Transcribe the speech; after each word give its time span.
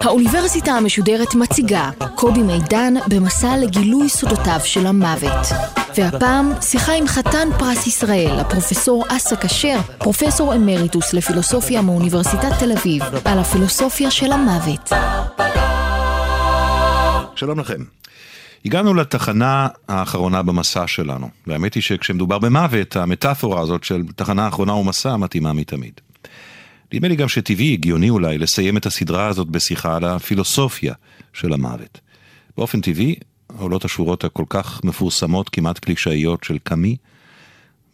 האוניברסיטה 0.00 0.72
המשודרת 0.72 1.34
מציגה 1.34 1.90
קובי 2.14 2.42
מידן 2.42 2.94
במסע 3.08 3.56
לגילוי 3.56 4.08
סודותיו 4.08 4.60
של 4.64 4.86
המוות. 4.86 5.46
והפעם 5.96 6.52
שיחה 6.60 6.92
עם 6.92 7.06
חתן 7.06 7.48
פרס 7.58 7.86
ישראל, 7.86 8.40
הפרופסור 8.40 9.04
אסא 9.08 9.36
כשר, 9.36 9.78
פרופסור 9.98 10.54
אמריטוס 10.54 11.12
לפילוסופיה 11.12 11.82
מאוניברסיטת 11.82 12.52
תל 12.58 12.72
אביב, 12.72 13.02
על 13.24 13.38
הפילוסופיה 13.38 14.10
של 14.10 14.32
המוות. 14.32 14.92
שלום 17.36 17.60
לכם. 17.60 17.82
הגענו 18.64 18.94
לתחנה 18.94 19.68
האחרונה 19.88 20.42
במסע 20.42 20.86
שלנו, 20.86 21.28
והאמת 21.46 21.74
היא 21.74 21.82
שכשמדובר 21.82 22.38
במוות, 22.38 22.96
המטאפורה 22.96 23.60
הזאת 23.60 23.84
של 23.84 24.02
תחנה 24.16 24.48
אחרונה 24.48 24.74
ומסע 24.74 25.16
מתאימה 25.16 25.52
מתמיד. 25.52 26.00
נדמה 26.92 27.08
לי 27.08 27.16
גם 27.16 27.28
שטבעי, 27.28 27.72
הגיוני 27.72 28.10
אולי, 28.10 28.38
לסיים 28.38 28.76
את 28.76 28.86
הסדרה 28.86 29.26
הזאת 29.26 29.48
בשיחה 29.48 29.96
על 29.96 30.04
הפילוסופיה 30.04 30.94
של 31.32 31.52
המוות. 31.52 32.00
באופן 32.56 32.80
טבעי, 32.80 33.14
עולות 33.58 33.84
השורות 33.84 34.24
הכל 34.24 34.44
כך 34.48 34.84
מפורסמות, 34.84 35.48
כמעט 35.48 35.78
קלישאיות 35.78 36.44
של 36.44 36.58
קאמי. 36.58 36.96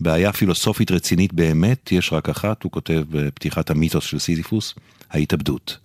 בעיה 0.01 0.33
פילוסופית 0.33 0.91
רצינית 0.91 1.33
באמת, 1.33 1.92
יש 1.92 2.12
רק 2.12 2.28
אחת, 2.28 2.62
הוא 2.62 2.73
כותב 2.73 3.03
בפתיחת 3.11 3.70
המיתוס 3.70 4.05
של 4.05 4.19
סיזיפוס, 4.19 4.75
ההתאבדות. 5.11 5.78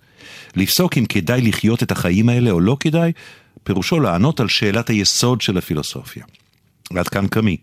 לפסוק 0.56 0.98
אם 0.98 1.04
כדאי 1.08 1.40
לחיות 1.42 1.82
את 1.82 1.92
החיים 1.92 2.28
האלה 2.28 2.50
או 2.50 2.60
לא 2.60 2.76
כדאי, 2.80 3.12
פירושו 3.64 4.00
לענות 4.00 4.40
על 4.40 4.48
שאלת 4.48 4.90
היסוד 4.90 5.40
של 5.40 5.58
הפילוסופיה. 5.58 6.24
ועד 6.90 7.08
כאן 7.08 7.26
קאמי. 7.26 7.56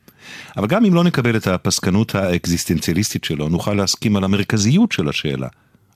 אבל 0.58 0.68
גם 0.68 0.86
אם 0.86 0.94
לא 0.94 1.04
נקבל 1.04 1.38
את 1.38 1.48
הפסקנות 1.48 2.16
האקזיסטנציאליסטית 2.16 3.24
שלו, 3.24 3.50
נוכל 3.50 3.74
להסכים 3.74 4.16
על 4.16 4.24
המרכזיות 4.24 4.92
של 4.92 5.10
השאלה. 5.10 5.48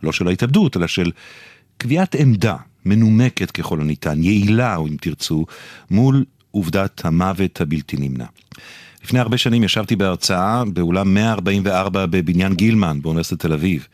לא 0.03 0.11
של 0.11 0.27
ההתאבדות, 0.27 0.77
אלא 0.77 0.87
של 0.87 1.11
קביעת 1.77 2.15
עמדה 2.15 2.55
מנומקת 2.85 3.51
ככל 3.51 3.81
הניתן, 3.81 4.23
יעילה, 4.23 4.75
או 4.75 4.87
אם 4.87 4.95
תרצו, 5.01 5.45
מול 5.91 6.25
עובדת 6.51 7.05
המוות 7.05 7.61
הבלתי 7.61 7.97
נמנע. 7.97 8.25
לפני 9.03 9.19
הרבה 9.19 9.37
שנים 9.37 9.63
ישבתי 9.63 9.95
בהרצאה 9.95 10.63
באולם 10.65 11.13
144 11.13 12.05
בבניין 12.05 12.53
גילמן 12.53 13.01
באוניברסיטת 13.01 13.41
תל 13.41 13.53
אביב. 13.53 13.87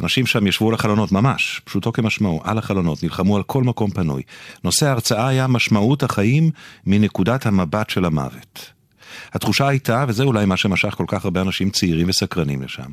אנשים 0.00 0.26
שם 0.26 0.46
ישבו 0.46 0.68
על 0.68 0.74
החלונות, 0.74 1.12
ממש, 1.12 1.60
פשוטו 1.64 1.92
כמשמעו, 1.92 2.40
על 2.44 2.58
החלונות, 2.58 3.02
נלחמו 3.02 3.36
על 3.36 3.42
כל 3.42 3.62
מקום 3.62 3.90
פנוי. 3.90 4.22
נושא 4.64 4.86
ההרצאה 4.86 5.28
היה 5.28 5.46
משמעות 5.46 6.02
החיים 6.02 6.50
מנקודת 6.86 7.46
המבט 7.46 7.90
של 7.90 8.04
המוות. 8.04 8.72
התחושה 9.32 9.68
הייתה, 9.68 10.04
וזה 10.08 10.24
אולי 10.24 10.46
מה 10.46 10.56
שמשך 10.56 10.94
כל 10.94 11.04
כך 11.08 11.24
הרבה 11.24 11.40
אנשים 11.40 11.70
צעירים 11.70 12.08
וסקרנים 12.08 12.62
לשם, 12.62 12.92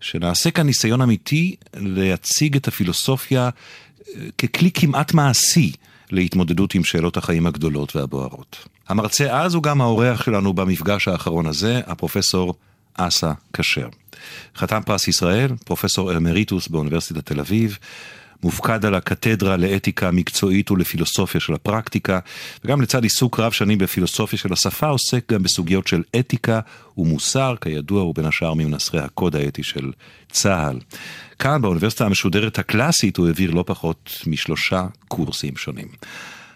שנעשה 0.00 0.50
כאן 0.50 0.66
ניסיון 0.66 1.00
אמיתי 1.00 1.56
להציג 1.74 2.56
את 2.56 2.68
הפילוסופיה 2.68 3.50
אה, 4.16 4.22
ככלי 4.38 4.70
כמעט 4.74 5.14
מעשי 5.14 5.72
להתמודדות 6.10 6.74
עם 6.74 6.84
שאלות 6.84 7.16
החיים 7.16 7.46
הגדולות 7.46 7.96
והבוערות. 7.96 8.68
המרצה 8.88 9.40
אז 9.40 9.54
הוא 9.54 9.62
גם 9.62 9.80
האורח 9.80 10.22
שלנו 10.22 10.52
במפגש 10.52 11.08
האחרון 11.08 11.46
הזה, 11.46 11.80
הפרופסור 11.86 12.54
אסא 12.98 13.32
כשר. 13.52 13.88
חתם 14.56 14.80
פרס 14.86 15.08
ישראל, 15.08 15.50
פרופסור 15.64 16.16
אמריטוס 16.16 16.68
באוניברסיטת 16.68 17.26
תל 17.26 17.40
אביב, 17.40 17.78
מופקד 18.42 18.84
על 18.84 18.94
הקתדרה 18.94 19.56
לאתיקה 19.56 20.10
מקצועית 20.10 20.70
ולפילוסופיה 20.70 21.40
של 21.40 21.54
הפרקטיקה, 21.54 22.18
וגם 22.64 22.80
לצד 22.80 23.02
עיסוק 23.02 23.40
רב 23.40 23.52
שנים 23.52 23.78
בפילוסופיה 23.78 24.38
של 24.38 24.52
השפה, 24.52 24.86
עוסק 24.86 25.32
גם 25.32 25.42
בסוגיות 25.42 25.86
של 25.86 26.02
אתיקה 26.18 26.60
ומוסר, 26.98 27.54
כידוע 27.60 28.02
הוא 28.02 28.14
בין 28.14 28.24
השאר 28.24 28.54
ממנסחי 28.54 28.98
הקוד 28.98 29.36
האתי 29.36 29.62
של 29.62 29.92
צה"ל. 30.30 30.78
כאן 31.38 31.62
באוניברסיטה 31.62 32.04
המשודרת 32.04 32.58
הקלאסית 32.58 33.16
הוא 33.16 33.26
העביר 33.26 33.50
לא 33.50 33.64
פחות 33.66 34.22
משלושה 34.26 34.86
קורסים 35.08 35.56
שונים. 35.56 35.88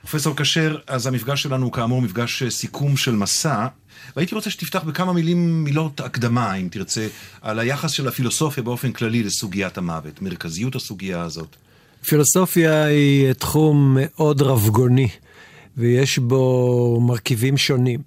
פרופסור 0.01 0.37
כשר, 0.37 0.77
אז 0.87 1.07
המפגש 1.07 1.43
שלנו 1.43 1.65
הוא 1.65 1.73
כאמור 1.73 2.03
מפגש 2.03 2.43
סיכום 2.43 2.97
של 2.97 3.15
מסע, 3.15 3.67
והייתי 4.17 4.35
רוצה 4.35 4.51
שתפתח 4.51 4.83
בכמה 4.83 5.13
מילים, 5.13 5.65
מילות 5.65 6.01
הקדמה, 6.01 6.55
אם 6.55 6.69
תרצה, 6.71 7.07
על 7.41 7.59
היחס 7.59 7.91
של 7.91 8.09
הפילוסופיה 8.09 8.63
באופן 8.63 8.93
כללי 8.93 9.23
לסוגיית 9.23 9.79
המוות, 9.79 10.23
מרכזיות 10.23 10.75
הסוגיה 10.75 11.23
הזאת. 11.23 11.57
פילוסופיה 12.07 12.85
היא 12.85 13.33
תחום 13.33 13.97
מאוד 14.01 14.43
רבגוני, 14.43 15.09
ויש 15.77 16.19
בו 16.19 17.01
מרכיבים 17.07 17.57
שונים. 17.57 18.01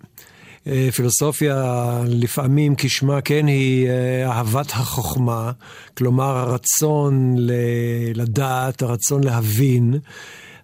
אה, 0.68 0.90
פילוסופיה 0.95 2.01
לפעמים 2.07 2.74
כשמה 2.78 3.22
כן 3.22 3.47
היא 3.47 3.88
אה, 3.88 4.31
אהבת 4.31 4.72
החוכמה, 4.72 5.51
כלומר 5.97 6.38
הרצון 6.38 7.35
לדעת, 8.16 8.81
הרצון 8.81 9.24
להבין, 9.24 10.00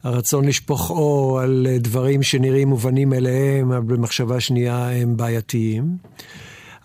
הרצון 0.04 0.46
לשפוך 0.46 0.90
אור 0.90 1.40
על 1.40 1.68
דברים 1.80 2.24
שנראים 2.24 2.68
מובנים 2.68 3.10
מאליהם, 3.10 3.72
אבל 3.72 3.96
במחשבה 3.96 4.40
שנייה 4.40 4.90
הם 4.90 5.18
בעייתיים. 5.18 5.84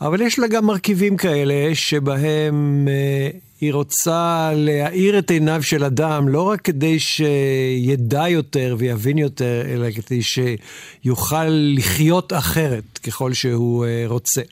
אבל 0.00 0.20
יש 0.20 0.38
לה 0.38 0.46
גם 0.46 0.66
מרכיבים 0.66 1.16
כאלה 1.16 1.74
שבהם 1.74 2.88
אה, 2.90 3.28
היא 3.60 3.72
רוצה 3.72 4.50
להאיר 4.54 5.18
את 5.18 5.30
עיניו 5.30 5.62
של 5.62 5.84
אדם, 5.84 6.28
לא 6.28 6.42
רק 6.42 6.60
כדי 6.60 6.98
שידע 6.98 8.28
יותר 8.28 8.76
ויבין 8.78 9.18
יותר, 9.18 9.62
אלא 9.68 9.86
כדי 9.90 10.20
שיוכל 10.22 11.48
לחיות 11.48 12.32
אחרת 12.32 12.98
ככל 12.98 13.32
שהוא 13.32 13.86
אה, 13.86 14.04
רוצה. 14.06 14.42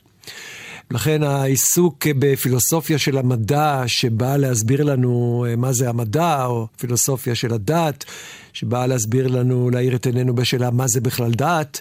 לכן 0.91 1.23
העיסוק 1.23 2.07
בפילוסופיה 2.19 2.97
של 2.97 3.17
המדע, 3.17 3.83
שבאה 3.87 4.37
להסביר 4.37 4.83
לנו 4.83 5.45
אה, 5.49 5.55
מה 5.55 5.73
זה 5.73 5.89
המדע, 5.89 6.45
או 6.45 6.67
פילוסופיה 6.77 7.35
של 7.35 7.53
הדת, 7.53 8.05
שבאה 8.53 8.87
להסביר 8.87 9.27
לנו, 9.27 9.69
להאיר 9.69 9.95
את 9.95 10.05
עינינו 10.05 10.35
בשאלה 10.35 10.71
מה 10.71 10.87
זה 10.87 11.01
בכלל 11.01 11.31
דת, 11.31 11.79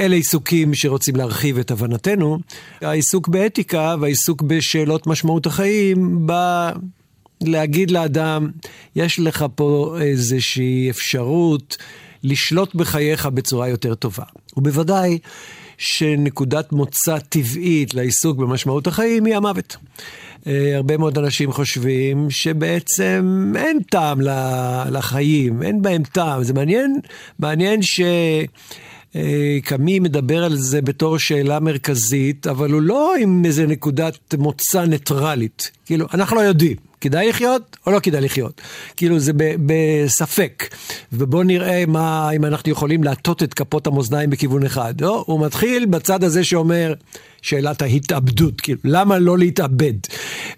אלה 0.00 0.16
עיסוקים 0.16 0.74
שרוצים 0.74 1.16
להרחיב 1.16 1.58
את 1.58 1.70
הבנתנו. 1.70 2.38
העיסוק 2.80 3.28
באתיקה 3.28 3.94
והעיסוק 4.00 4.42
בשאלות 4.42 5.06
משמעות 5.06 5.46
החיים 5.46 6.26
בא 6.26 6.72
להגיד 7.42 7.90
לאדם, 7.90 8.50
יש 8.96 9.18
לך 9.18 9.44
פה 9.54 9.96
איזושהי 10.00 10.90
אפשרות 10.90 11.76
לשלוט 12.24 12.74
בחייך 12.74 13.26
בצורה 13.26 13.68
יותר 13.68 13.94
טובה. 13.94 14.24
ובוודאי 14.56 15.18
שנקודת 15.80 16.72
מוצא 16.72 17.18
טבעית 17.18 17.94
לעיסוק 17.94 18.38
במשמעות 18.38 18.86
החיים 18.86 19.24
היא 19.24 19.36
המוות. 19.36 19.76
אה, 20.46 20.76
הרבה 20.76 20.96
מאוד 20.96 21.18
אנשים 21.18 21.52
חושבים 21.52 22.30
שבעצם 22.30 23.52
אין 23.56 23.80
טעם 23.90 24.20
לחיים, 24.90 25.62
אין 25.62 25.82
בהם 25.82 26.02
טעם. 26.02 26.42
זה 26.42 26.54
מעניין, 26.54 27.00
מעניין 27.38 27.82
ש... 27.82 28.00
אה, 29.16 29.58
קאמי 29.64 29.98
מדבר 29.98 30.44
על 30.44 30.56
זה 30.56 30.82
בתור 30.82 31.18
שאלה 31.18 31.60
מרכזית, 31.60 32.46
אבל 32.46 32.70
הוא 32.70 32.82
לא 32.82 33.14
עם 33.20 33.42
איזה 33.44 33.66
נקודת 33.66 34.34
מוצא 34.38 34.84
ניטרלית. 34.84 35.70
כאילו, 35.84 36.06
אנחנו 36.14 36.36
לא 36.36 36.40
יודעים. 36.40 36.89
כדאי 37.00 37.28
לחיות 37.28 37.76
או 37.86 37.92
לא 37.92 38.00
כדאי 38.00 38.20
לחיות. 38.20 38.60
כאילו 38.96 39.18
זה 39.18 39.32
בספק. 39.66 40.74
ובואו 41.12 41.42
נראה 41.42 41.84
מה, 41.86 42.30
אם 42.30 42.44
אנחנו 42.44 42.72
יכולים 42.72 43.04
להטות 43.04 43.42
את 43.42 43.54
כפות 43.54 43.86
המאזניים 43.86 44.30
בכיוון 44.30 44.66
אחד. 44.66 45.00
לא, 45.00 45.24
הוא 45.26 45.46
מתחיל 45.46 45.86
בצד 45.86 46.24
הזה 46.24 46.44
שאומר, 46.44 46.94
שאלת 47.42 47.82
ההתאבדות, 47.82 48.60
כאילו, 48.60 48.78
למה 48.84 49.18
לא 49.18 49.38
להתאבד? 49.38 49.94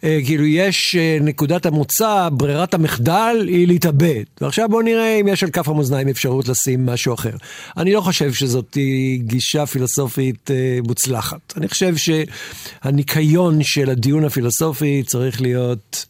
אה, 0.04 0.18
כאילו, 0.24 0.44
יש 0.44 0.96
אה, 0.96 1.18
נקודת 1.20 1.66
המוצא, 1.66 2.28
ברירת 2.32 2.74
המחדל 2.74 3.44
היא 3.48 3.66
להתאבד. 3.66 4.22
ועכשיו 4.40 4.68
בואו 4.68 4.82
נראה 4.82 5.20
אם 5.20 5.28
יש 5.28 5.42
על 5.42 5.50
כף 5.50 5.68
המאזניים 5.68 6.08
אפשרות 6.08 6.48
לשים 6.48 6.86
משהו 6.86 7.14
אחר. 7.14 7.36
אני 7.76 7.92
לא 7.92 8.00
חושב 8.00 8.32
שזאת 8.32 8.76
גישה 9.16 9.66
פילוסופית 9.66 10.50
אה, 10.50 10.78
מוצלחת. 10.86 11.54
אני 11.56 11.68
חושב 11.68 11.94
שהניקיון 11.96 13.62
של 13.62 13.90
הדיון 13.90 14.24
הפילוסופי 14.24 15.02
צריך 15.06 15.40
להיות... 15.40 16.06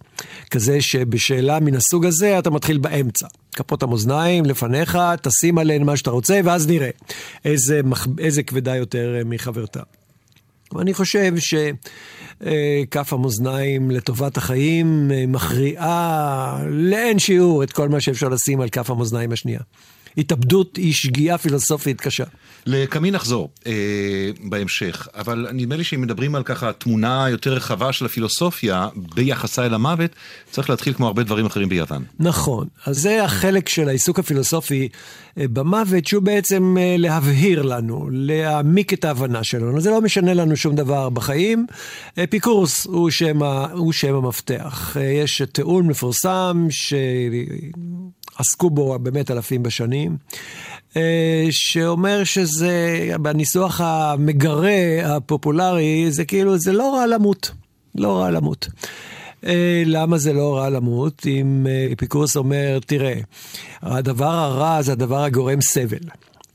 כזה 0.50 0.80
שבשאלה 0.80 1.60
מן 1.60 1.74
הסוג 1.74 2.06
הזה 2.06 2.38
אתה 2.38 2.50
מתחיל 2.50 2.78
באמצע. 2.78 3.26
כפות 3.52 3.82
המאזניים 3.82 4.44
לפניך, 4.44 4.98
תשים 5.22 5.58
עליהן 5.58 5.82
מה 5.82 5.96
שאתה 5.96 6.10
רוצה, 6.10 6.40
ואז 6.44 6.66
נראה 6.66 6.90
איזה, 7.44 7.80
איזה 8.18 8.42
כבדה 8.42 8.76
יותר 8.76 9.22
מחברתה. 9.24 9.80
ואני 10.72 10.94
חושב 10.94 11.32
שכף 11.38 13.12
המאזניים 13.12 13.90
לטובת 13.90 14.36
החיים 14.36 15.10
מכריעה 15.28 16.58
לאין 16.70 17.18
שיעור 17.18 17.62
את 17.62 17.72
כל 17.72 17.88
מה 17.88 18.00
שאפשר 18.00 18.28
לשים 18.28 18.60
על 18.60 18.68
כף 18.68 18.90
המאזניים 18.90 19.32
השנייה. 19.32 19.60
התאבדות 20.18 20.76
היא 20.76 20.92
שגיאה 20.92 21.38
פילוסופית 21.38 22.00
קשה. 22.00 22.24
לקמין 22.66 23.14
נחזור 23.14 23.50
אה, 23.66 23.72
בהמשך, 24.40 25.08
אבל 25.14 25.48
נדמה 25.52 25.76
לי 25.76 25.84
שאם 25.84 26.00
מדברים 26.00 26.34
על 26.34 26.42
ככה 26.42 26.72
תמונה 26.72 27.26
יותר 27.30 27.52
רחבה 27.52 27.92
של 27.92 28.06
הפילוסופיה 28.06 28.88
ביחסה 29.14 29.66
אל 29.66 29.74
המוות, 29.74 30.10
צריך 30.50 30.70
להתחיל 30.70 30.92
כמו 30.92 31.06
הרבה 31.06 31.22
דברים 31.22 31.46
אחרים 31.46 31.68
ביוון. 31.68 32.04
נכון, 32.20 32.66
אז 32.86 32.98
זה 32.98 33.24
החלק 33.24 33.68
של 33.68 33.88
העיסוק 33.88 34.18
הפילוסופי 34.18 34.88
אה, 35.38 35.48
במוות, 35.48 36.06
שהוא 36.06 36.22
בעצם 36.22 36.76
אה, 36.80 36.94
להבהיר 36.98 37.62
לנו, 37.62 38.08
להעמיק 38.12 38.92
את 38.92 39.04
ההבנה 39.04 39.44
שלנו. 39.44 39.80
זה 39.80 39.90
לא 39.90 40.00
משנה 40.00 40.34
לנו 40.34 40.56
שום 40.56 40.74
דבר 40.76 41.08
בחיים. 41.08 41.66
אפיקורס 42.24 42.86
הוא 42.86 43.10
שם, 43.10 43.42
הוא 43.72 43.92
שם 43.92 44.14
המפתח. 44.14 44.96
אה, 44.96 45.02
יש 45.02 45.42
טיעון 45.52 45.86
מפורסם 45.86 46.66
שעסקו 48.36 48.70
בו 48.70 48.98
באמת 48.98 49.30
אלפים 49.30 49.62
בשנים. 49.62 50.16
שאומר 51.50 52.24
שזה, 52.24 53.08
בניסוח 53.20 53.80
המגרה 53.80 54.80
הפופולרי, 55.04 56.06
זה 56.10 56.24
כאילו, 56.24 56.58
זה 56.58 56.72
לא 56.72 56.94
רע 56.94 57.06
למות. 57.06 57.50
לא 57.94 58.18
רע 58.18 58.30
למות. 58.30 58.68
אה, 59.46 59.82
למה 59.86 60.18
זה 60.18 60.32
לא 60.32 60.56
רע 60.56 60.70
למות? 60.70 61.26
אם 61.26 61.66
אה, 61.70 61.88
אפיקורס 61.92 62.36
אומר, 62.36 62.78
תראה, 62.86 63.14
הדבר 63.82 64.30
הרע 64.30 64.82
זה 64.82 64.92
הדבר 64.92 65.24
הגורם 65.24 65.60
סבל. 65.60 65.98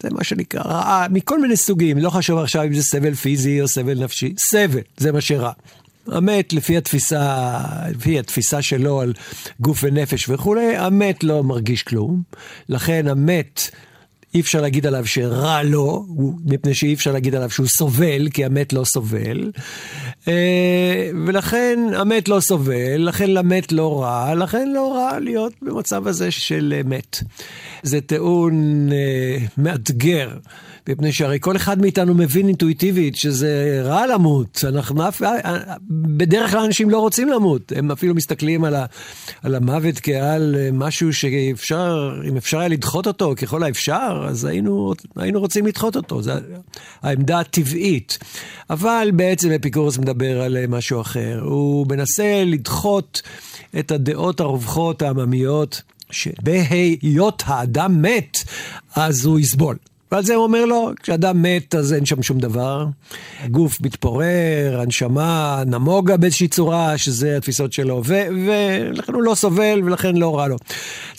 זה 0.04 0.10
מה 0.12 0.24
שנקרא 0.24 0.62
רעה, 0.62 1.08
מכל 1.10 1.42
מיני 1.42 1.58
סוגים, 1.58 1.98
לא 1.98 2.10
חשוב 2.10 2.40
עכשיו 2.40 2.64
אם 2.64 2.74
זה 2.74 2.84
סבל 2.84 3.14
פיזי 3.14 3.62
או 3.62 3.68
סבל 3.68 4.04
נפשי, 4.04 4.34
סבל, 4.40 4.80
זה 4.98 5.12
מה 5.12 5.22
שרע. 5.22 5.52
המת, 6.12 6.54
לפי 6.54 6.78
התפיסה, 6.78 7.60
לפי 7.90 8.20
התפיסה 8.20 8.62
שלו 8.62 9.02
על 9.02 9.14
גוף 9.60 9.80
ונפש 9.84 10.30
וכולי, 10.30 10.78
המת 10.78 11.24
לא 11.24 11.44
מרגיש 11.44 11.84
כלום. 11.84 12.22
לכן 12.70 13.08
המת 13.08 13.72
אי 14.34 14.42
אפשר 14.42 14.62
להגיד 14.62 14.86
עליו 14.86 15.06
שרע 15.06 15.64
לו, 15.64 16.06
מפני 16.46 16.76
שאי 16.76 16.94
אפשר 16.94 17.12
להגיד 17.12 17.36
עליו 17.36 17.50
שהוא 17.50 17.68
סובל, 17.68 18.30
כי 18.30 18.46
המת 18.46 18.74
לא 18.74 18.84
סובל. 18.84 19.52
אה, 20.28 21.10
ולכן 21.26 21.80
המת 21.96 22.30
לא 22.30 22.40
סובל, 22.40 22.98
לכן 22.98 23.32
למת 23.32 23.72
לא 23.72 24.02
רע, 24.02 24.36
לכן 24.36 24.70
לא 24.70 24.94
רע 24.94 25.20
להיות 25.20 25.54
במצב 25.62 26.08
הזה 26.08 26.32
של 26.32 26.82
מת. 26.86 27.18
זה 27.84 28.02
טיעון 28.02 28.90
אה, 28.92 29.38
מאתגר. 29.58 30.30
מפני 30.90 31.12
שהרי 31.12 31.38
כל 31.42 31.56
אחד 31.56 31.82
מאיתנו 31.82 32.14
מבין 32.14 32.48
אינטואיטיבית 32.48 33.16
שזה 33.16 33.82
רע 33.84 34.08
למות. 34.08 34.64
אנחנו 34.68 35.08
אף... 35.08 35.22
בדרך 35.90 36.52
כלל 36.52 36.60
אנשים 36.60 36.90
לא 36.90 37.00
רוצים 37.00 37.30
למות. 37.30 37.72
הם 37.76 37.92
אפילו 37.92 38.16
מסתכלים 38.16 38.64
על, 38.64 38.76
ה, 38.76 38.86
על 39.44 39.56
המוות 39.56 40.00
כעל 40.04 40.56
משהו 40.74 41.14
שאפשר, 41.14 42.22
אם 42.30 42.38
אפשר 42.38 42.60
היה 42.60 42.68
לדחות 42.68 43.08
אותו 43.08 43.34
ככל 43.38 43.64
האפשר, 43.64 44.26
אז 44.30 44.46
היינו, 44.46 44.94
היינו 45.16 45.40
רוצים 45.40 45.66
לדחות 45.66 45.96
אותו. 45.96 46.22
זו 46.22 46.32
העמדה 47.02 47.40
הטבעית. 47.40 48.18
אבל 48.70 49.10
בעצם 49.14 49.52
אפיקורס 49.52 49.98
מדבר 49.98 50.17
על 50.26 50.68
משהו 50.68 51.02
אחר. 51.02 51.40
הוא 51.44 51.88
מנסה 51.90 52.44
לדחות 52.46 53.22
את 53.80 53.92
הדעות 53.92 54.40
הרווחות 54.40 55.02
העממיות. 55.02 55.82
שבהיות 56.12 57.44
האדם 57.46 58.02
מת, 58.02 58.38
אז 58.96 59.26
הוא 59.26 59.40
יסבול. 59.40 59.78
ועל 60.12 60.24
זה 60.24 60.36
הוא 60.36 60.44
אומר 60.44 60.66
לו, 60.66 60.92
כשאדם 61.04 61.42
מת 61.42 61.76
אז 61.76 61.94
אין 61.94 62.06
שם 62.06 62.24
שום 62.24 62.40
דבר. 62.40 62.86
הגוף 63.44 63.82
מתפורר, 63.82 64.80
הנשמה 64.82 65.64
נמוגה 65.66 66.18
באיזושהי 66.18 66.48
צורה, 66.48 66.98
שזה 66.98 67.38
התפיסות 67.38 67.74
שלו, 67.74 68.02
ולכן 68.06 69.14
הוא 69.14 69.24
לא 69.24 69.36
סובל 69.36 69.82
ולכן 69.84 70.16
לא 70.16 70.38
רע 70.38 70.48
לו. 70.48 70.58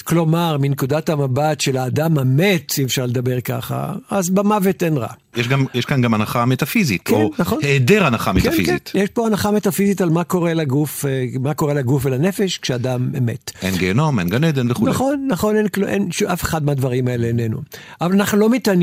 כלומר, 0.05 0.57
מנקודת 0.61 1.09
המבט 1.09 1.61
של 1.61 1.77
האדם 1.77 2.19
המת, 2.19 2.75
אי 2.79 2.85
אפשר 2.85 3.07
לדבר 3.07 3.41
ככה, 3.41 3.93
אז 4.11 4.31
במוות 4.31 4.83
אין 4.83 4.97
רע. 4.97 5.09
יש, 5.37 5.49
גם, 5.49 5.65
יש 5.75 5.85
כאן 5.85 6.03
גם 6.03 6.15
הנחה 6.15 6.45
מטאפיזית, 6.45 7.03
כן, 7.05 7.15
או 7.15 7.31
נכון. 7.39 7.59
היעדר 7.63 8.07
הנחה 8.07 8.33
כן, 8.33 8.39
מטאפיזית. 8.39 8.91
כן, 8.93 8.99
יש 8.99 9.11
פה 9.11 9.27
הנחה 9.27 9.51
מטאפיזית 9.51 10.01
על 10.01 10.11
מה 10.11 10.25
קורה 10.25 10.55
לגוף, 10.55 11.05
אה, 11.05 11.27
מה 11.41 11.55
קורה 11.55 11.75
לגוף 11.75 12.07
ולנפש 12.07 12.59
כשאדם 12.59 13.11
מת. 13.21 13.53
אין 13.63 13.77
גיהנום, 13.77 14.19
אין 14.19 14.29
גן 14.29 14.45
עדן 14.45 14.71
וכו'. 14.71 14.89
נכון, 14.89 15.27
נכון, 15.31 15.57
אין, 15.57 15.67
אין, 15.77 15.89
אין, 15.89 16.09
אף 16.33 16.43
אחד 16.43 16.65
מהדברים 16.65 17.09
האלה 17.09 17.27
איננו. 17.27 17.61
אבל 18.01 18.13
אנחנו 18.13 18.39
לא 18.39 18.51
מתעניינים, 18.51 18.78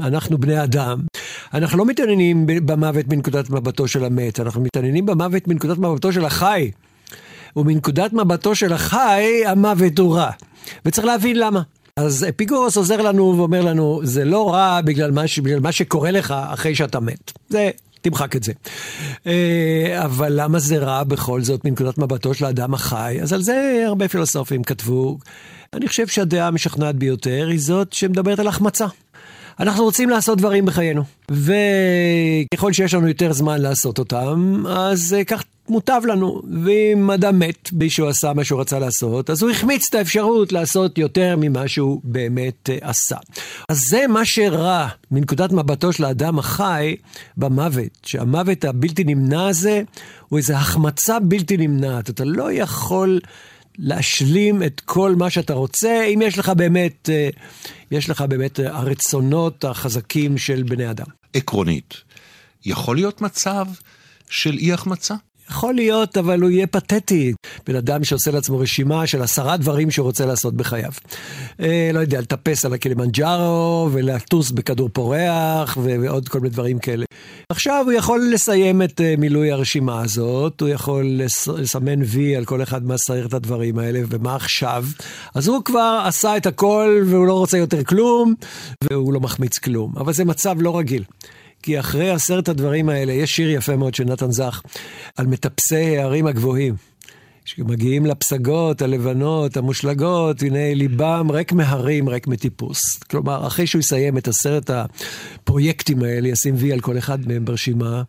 אנחנו 0.00 0.38
בני 0.38 0.62
אדם, 0.62 1.00
אנחנו 1.54 1.78
לא 1.78 1.86
מתעניינים 1.86 2.46
במוות 2.46 3.08
מנקודת 3.08 3.50
מבטו 3.50 3.88
של 3.88 4.04
המת, 4.04 4.40
אנחנו 4.40 4.60
מתעניינים 4.60 5.06
במוות 5.06 5.48
מנקודת 5.48 5.78
מבטו 5.78 6.12
של 6.12 6.24
החי. 6.24 6.70
ומנקודת 7.56 8.12
מבטו 8.12 8.54
של 8.54 8.72
החי, 8.72 9.42
המוות 9.46 9.98
הוא 9.98 10.16
רע. 10.16 10.30
וצריך 10.84 11.06
להבין 11.06 11.38
למה. 11.38 11.62
אז 11.96 12.26
אפיגורוס 12.28 12.76
עוזר 12.76 13.02
לנו 13.02 13.34
ואומר 13.36 13.62
לנו, 13.62 14.00
זה 14.02 14.24
לא 14.24 14.54
רע 14.54 14.80
בגלל 14.80 15.10
מה, 15.10 15.22
בגלל 15.42 15.60
מה 15.60 15.72
שקורה 15.72 16.10
לך 16.10 16.34
אחרי 16.52 16.74
שאתה 16.74 17.00
מת. 17.00 17.32
זה, 17.48 17.70
תמחק 18.00 18.36
את 18.36 18.42
זה. 18.42 18.52
אה, 19.26 20.04
אבל 20.04 20.32
למה 20.42 20.58
זה 20.58 20.78
רע 20.78 21.04
בכל 21.04 21.42
זאת 21.42 21.64
מנקודת 21.64 21.98
מבטו 21.98 22.34
של 22.34 22.44
האדם 22.44 22.74
החי? 22.74 23.18
אז 23.22 23.32
על 23.32 23.42
זה 23.42 23.84
הרבה 23.86 24.08
פילוסופים 24.08 24.64
כתבו. 24.64 25.18
אני 25.74 25.88
חושב 25.88 26.06
שהדעה 26.06 26.48
המשכנעת 26.48 26.96
ביותר 26.96 27.48
היא 27.50 27.60
זאת 27.60 27.92
שמדברת 27.92 28.38
על 28.38 28.46
החמצה. 28.46 28.86
אנחנו 29.62 29.84
רוצים 29.84 30.10
לעשות 30.10 30.38
דברים 30.38 30.66
בחיינו, 30.66 31.02
וככל 31.30 32.72
שיש 32.72 32.94
לנו 32.94 33.08
יותר 33.08 33.32
זמן 33.32 33.60
לעשות 33.60 33.98
אותם, 33.98 34.64
אז 34.68 35.14
אה, 35.18 35.24
כך 35.24 35.44
מוטב 35.68 36.00
לנו. 36.04 36.42
ואם 36.64 37.10
אדם 37.10 37.38
מת 37.38 37.72
בלי 37.72 37.90
שהוא 37.90 38.08
עשה 38.08 38.32
מה 38.32 38.44
שהוא 38.44 38.60
רצה 38.60 38.78
לעשות, 38.78 39.30
אז 39.30 39.42
הוא 39.42 39.50
החמיץ 39.50 39.86
את 39.88 39.94
האפשרות 39.94 40.52
לעשות 40.52 40.98
יותר 40.98 41.34
ממה 41.38 41.68
שהוא 41.68 42.00
באמת 42.04 42.68
uh, 42.68 42.88
עשה. 42.88 43.16
אז 43.68 43.80
זה 43.88 44.06
מה 44.06 44.24
שרע 44.24 44.86
מנקודת 45.10 45.52
מבטו 45.52 45.92
של 45.92 46.04
האדם 46.04 46.38
החי 46.38 46.96
במוות, 47.36 47.98
שהמוות 48.02 48.64
הבלתי 48.64 49.04
נמנע 49.04 49.48
הזה 49.48 49.82
הוא 50.28 50.38
איזו 50.38 50.54
החמצה 50.54 51.20
בלתי 51.20 51.56
נמנעת. 51.56 52.10
אתה 52.10 52.24
לא 52.24 52.52
יכול... 52.52 53.20
להשלים 53.78 54.62
את 54.62 54.80
כל 54.80 55.14
מה 55.14 55.30
שאתה 55.30 55.52
רוצה, 55.52 56.04
אם 56.04 56.22
יש 56.22 56.38
לך 56.38 56.48
באמת, 56.48 57.10
אה, 57.12 57.28
יש 57.90 58.10
לך 58.10 58.20
באמת 58.20 58.58
הרצונות 58.58 59.64
החזקים 59.64 60.38
של 60.38 60.62
בני 60.62 60.90
אדם. 60.90 61.06
עקרונית, 61.34 61.94
יכול 62.64 62.96
להיות 62.96 63.20
מצב 63.20 63.66
של 64.30 64.58
אי 64.58 64.72
החמצה? 64.72 65.14
יכול 65.52 65.74
להיות, 65.74 66.16
אבל 66.16 66.40
הוא 66.40 66.50
יהיה 66.50 66.66
פתטי. 66.66 67.32
בן 67.66 67.76
אדם 67.76 68.04
שעושה 68.04 68.30
לעצמו 68.30 68.58
רשימה 68.58 69.06
של 69.06 69.22
עשרה 69.22 69.56
דברים 69.56 69.90
שהוא 69.90 70.04
רוצה 70.04 70.26
לעשות 70.26 70.54
בחייו. 70.54 70.92
אה, 71.60 71.90
לא 71.94 72.00
יודע, 72.00 72.20
לטפס 72.20 72.64
על 72.64 72.72
הקילימנג'ארו, 72.72 73.88
ולטוס 73.92 74.50
בכדור 74.50 74.88
פורח, 74.92 75.78
ועוד 75.82 76.28
כל 76.28 76.40
מיני 76.40 76.50
דברים 76.50 76.78
כאלה. 76.78 77.04
עכשיו 77.48 77.82
הוא 77.84 77.92
יכול 77.92 78.30
לסיים 78.32 78.82
את 78.82 79.00
אה, 79.00 79.14
מילוי 79.18 79.52
הרשימה 79.52 80.02
הזאת, 80.02 80.60
הוא 80.60 80.68
יכול 80.68 81.04
לס... 81.06 81.48
לסמן 81.48 82.02
וי 82.02 82.36
על 82.36 82.44
כל 82.44 82.62
אחד 82.62 82.84
מעשרת 82.84 83.34
הדברים 83.34 83.78
האלה, 83.78 84.00
ומה 84.08 84.34
עכשיו? 84.34 84.84
אז 85.34 85.48
הוא 85.48 85.64
כבר 85.64 86.02
עשה 86.04 86.36
את 86.36 86.46
הכל, 86.46 87.02
והוא 87.06 87.26
לא 87.26 87.38
רוצה 87.38 87.58
יותר 87.58 87.84
כלום, 87.84 88.34
והוא 88.84 89.12
לא 89.12 89.20
מחמיץ 89.20 89.58
כלום. 89.58 89.92
אבל 89.96 90.12
זה 90.12 90.24
מצב 90.24 90.56
לא 90.60 90.78
רגיל. 90.78 91.04
כי 91.62 91.80
אחרי 91.80 92.10
עשרת 92.10 92.48
הדברים 92.48 92.88
האלה, 92.88 93.12
יש 93.12 93.36
שיר 93.36 93.50
יפה 93.50 93.76
מאוד 93.76 93.94
של 93.94 94.04
נתן 94.04 94.30
זך, 94.30 94.62
על 95.16 95.26
מטפסי 95.26 95.98
הערים 95.98 96.26
הגבוהים. 96.26 96.74
שמגיעים 97.44 98.06
לפסגות 98.06 98.82
הלבנות, 98.82 99.56
המושלגות, 99.56 100.42
הנה 100.42 100.74
ליבם 100.74 101.28
ריק 101.30 101.52
מהרים, 101.52 102.08
ריק 102.08 102.26
מטיפוס. 102.26 102.96
כלומר, 103.10 103.46
אחרי 103.46 103.66
שהוא 103.66 103.80
יסיים 103.80 104.18
את 104.18 104.28
עשרת 104.28 104.70
הפרויקטים 104.70 106.02
האלה, 106.02 106.28
ישים 106.28 106.54
וי 106.58 106.72
על 106.72 106.80
כל 106.80 106.98
אחד 106.98 107.28
מהם 107.28 107.44
ברשימה, 107.44 108.02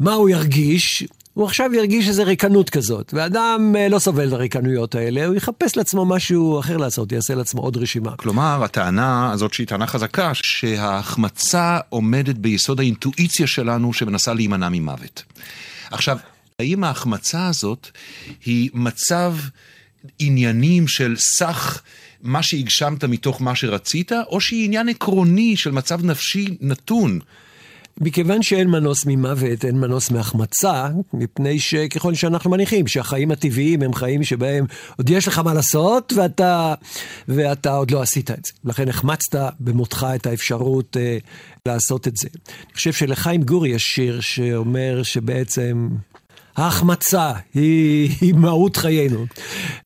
מה 0.00 0.12
הוא 0.12 0.28
ירגיש? 0.28 1.04
הוא 1.34 1.46
עכשיו 1.46 1.74
ירגיש 1.74 2.08
איזה 2.08 2.22
ריקנות 2.22 2.70
כזאת, 2.70 3.14
ואדם 3.16 3.74
אה, 3.78 3.88
לא 3.88 3.98
סובל 3.98 4.28
את 4.28 4.32
הריקנויות 4.32 4.94
האלה, 4.94 5.26
הוא 5.26 5.34
יחפש 5.34 5.76
לעצמו 5.76 6.04
משהו 6.04 6.60
אחר 6.60 6.76
לעשות, 6.76 7.12
יעשה 7.12 7.34
לעצמו 7.34 7.62
עוד 7.62 7.76
רשימה. 7.76 8.16
כלומר, 8.16 8.64
הטענה 8.64 9.32
הזאת 9.32 9.52
שהיא 9.52 9.66
טענה 9.66 9.86
חזקה, 9.86 10.30
שההחמצה 10.34 11.78
עומדת 11.88 12.36
ביסוד 12.36 12.80
האינטואיציה 12.80 13.46
שלנו 13.46 13.92
שמנסה 13.92 14.34
להימנע 14.34 14.68
ממוות. 14.68 15.22
עכשיו, 15.90 16.18
האם 16.58 16.84
ההחמצה 16.84 17.46
הזאת 17.46 17.88
היא 18.44 18.70
מצב 18.74 19.34
עניינים 20.18 20.88
של 20.88 21.14
סך 21.18 21.82
מה 22.22 22.42
שהגשמת 22.42 23.04
מתוך 23.04 23.42
מה 23.42 23.54
שרצית, 23.54 24.12
או 24.12 24.40
שהיא 24.40 24.64
עניין 24.64 24.88
עקרוני 24.88 25.56
של 25.56 25.70
מצב 25.70 26.04
נפשי 26.04 26.56
נתון? 26.60 27.18
מכיוון 28.00 28.42
שאין 28.42 28.68
מנוס 28.68 29.06
ממוות, 29.06 29.64
אין 29.64 29.80
מנוס 29.80 30.10
מהחמצה, 30.10 30.88
מפני 31.12 31.60
שככל 31.60 32.14
שאנחנו 32.14 32.50
מניחים 32.50 32.86
שהחיים 32.86 33.30
הטבעיים 33.30 33.82
הם 33.82 33.94
חיים 33.94 34.24
שבהם 34.24 34.64
עוד 34.96 35.10
יש 35.10 35.28
לך 35.28 35.38
מה 35.38 35.54
לעשות 35.54 36.12
ואתה, 36.16 36.74
ואתה 37.28 37.70
עוד 37.70 37.90
לא 37.90 38.02
עשית 38.02 38.30
את 38.30 38.44
זה. 38.44 38.52
לכן 38.64 38.88
החמצת 38.88 39.36
במותך 39.60 40.06
את 40.14 40.26
האפשרות 40.26 40.96
אה, 40.96 41.18
לעשות 41.66 42.08
את 42.08 42.16
זה. 42.16 42.28
אני 42.66 42.74
חושב 42.74 42.92
שלחיים 42.92 43.42
גורי 43.42 43.68
יש 43.68 43.82
שיר 43.82 44.20
שאומר 44.20 45.02
שבעצם 45.02 45.88
ההחמצה 46.56 47.32
היא, 47.54 48.10
היא 48.20 48.34
מהות 48.34 48.76
חיינו. 48.76 49.26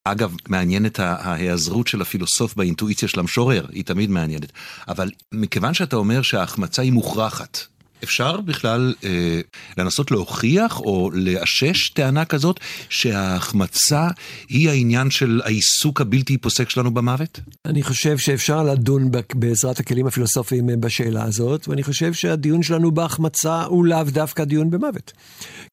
אגב, 0.05 0.35
מעניינת 0.49 1.01
ההיעזרות 1.01 1.87
של 1.87 2.03
הפילוסוף 2.03 2.55
באינטואיציה 2.55 3.09
של 3.09 3.21
המשורר, 3.21 3.67
היא 3.73 3.85
תמיד 3.85 4.11
מעניינת. 4.11 4.53
אבל 4.89 5.11
מכיוון 5.33 5.75
שאתה 5.75 5.97
אומר 5.97 6.23
שההחמצה 6.23 6.83
היא 6.83 6.93
מוכרחת, 6.93 7.59
אפשר 8.05 8.41
בכלל 8.41 8.95
אה, 9.05 9.41
לנסות 9.79 10.11
להוכיח 10.11 10.81
או 10.81 11.11
לאשש 11.15 11.89
טענה 11.89 12.25
כזאת 12.25 12.61
שההחמצה 12.89 14.09
היא 14.49 14.69
העניין 14.71 15.11
של 15.11 15.41
העיסוק 15.45 16.01
הבלתי 16.01 16.39
פוסק 16.39 16.71
שלנו 16.71 16.95
במוות? 16.95 17.41
אני 17.65 17.83
חושב 17.83 18.19
שאפשר 18.19 18.63
לדון 18.63 19.11
בעזרת 19.35 19.81
הכלים 19.81 20.07
הפילוסופיים 20.07 20.67
בשאלה 20.81 21.25
הזאת, 21.25 21.69
ואני 21.69 21.83
חושב 21.83 22.13
שהדיון 22.13 22.63
שלנו 22.63 22.93
בהחמצה 22.93 23.63
הוא 23.63 23.87
לאו 23.87 24.05
דווקא 24.05 24.45
דיון 24.45 24.71
במוות. 24.71 25.13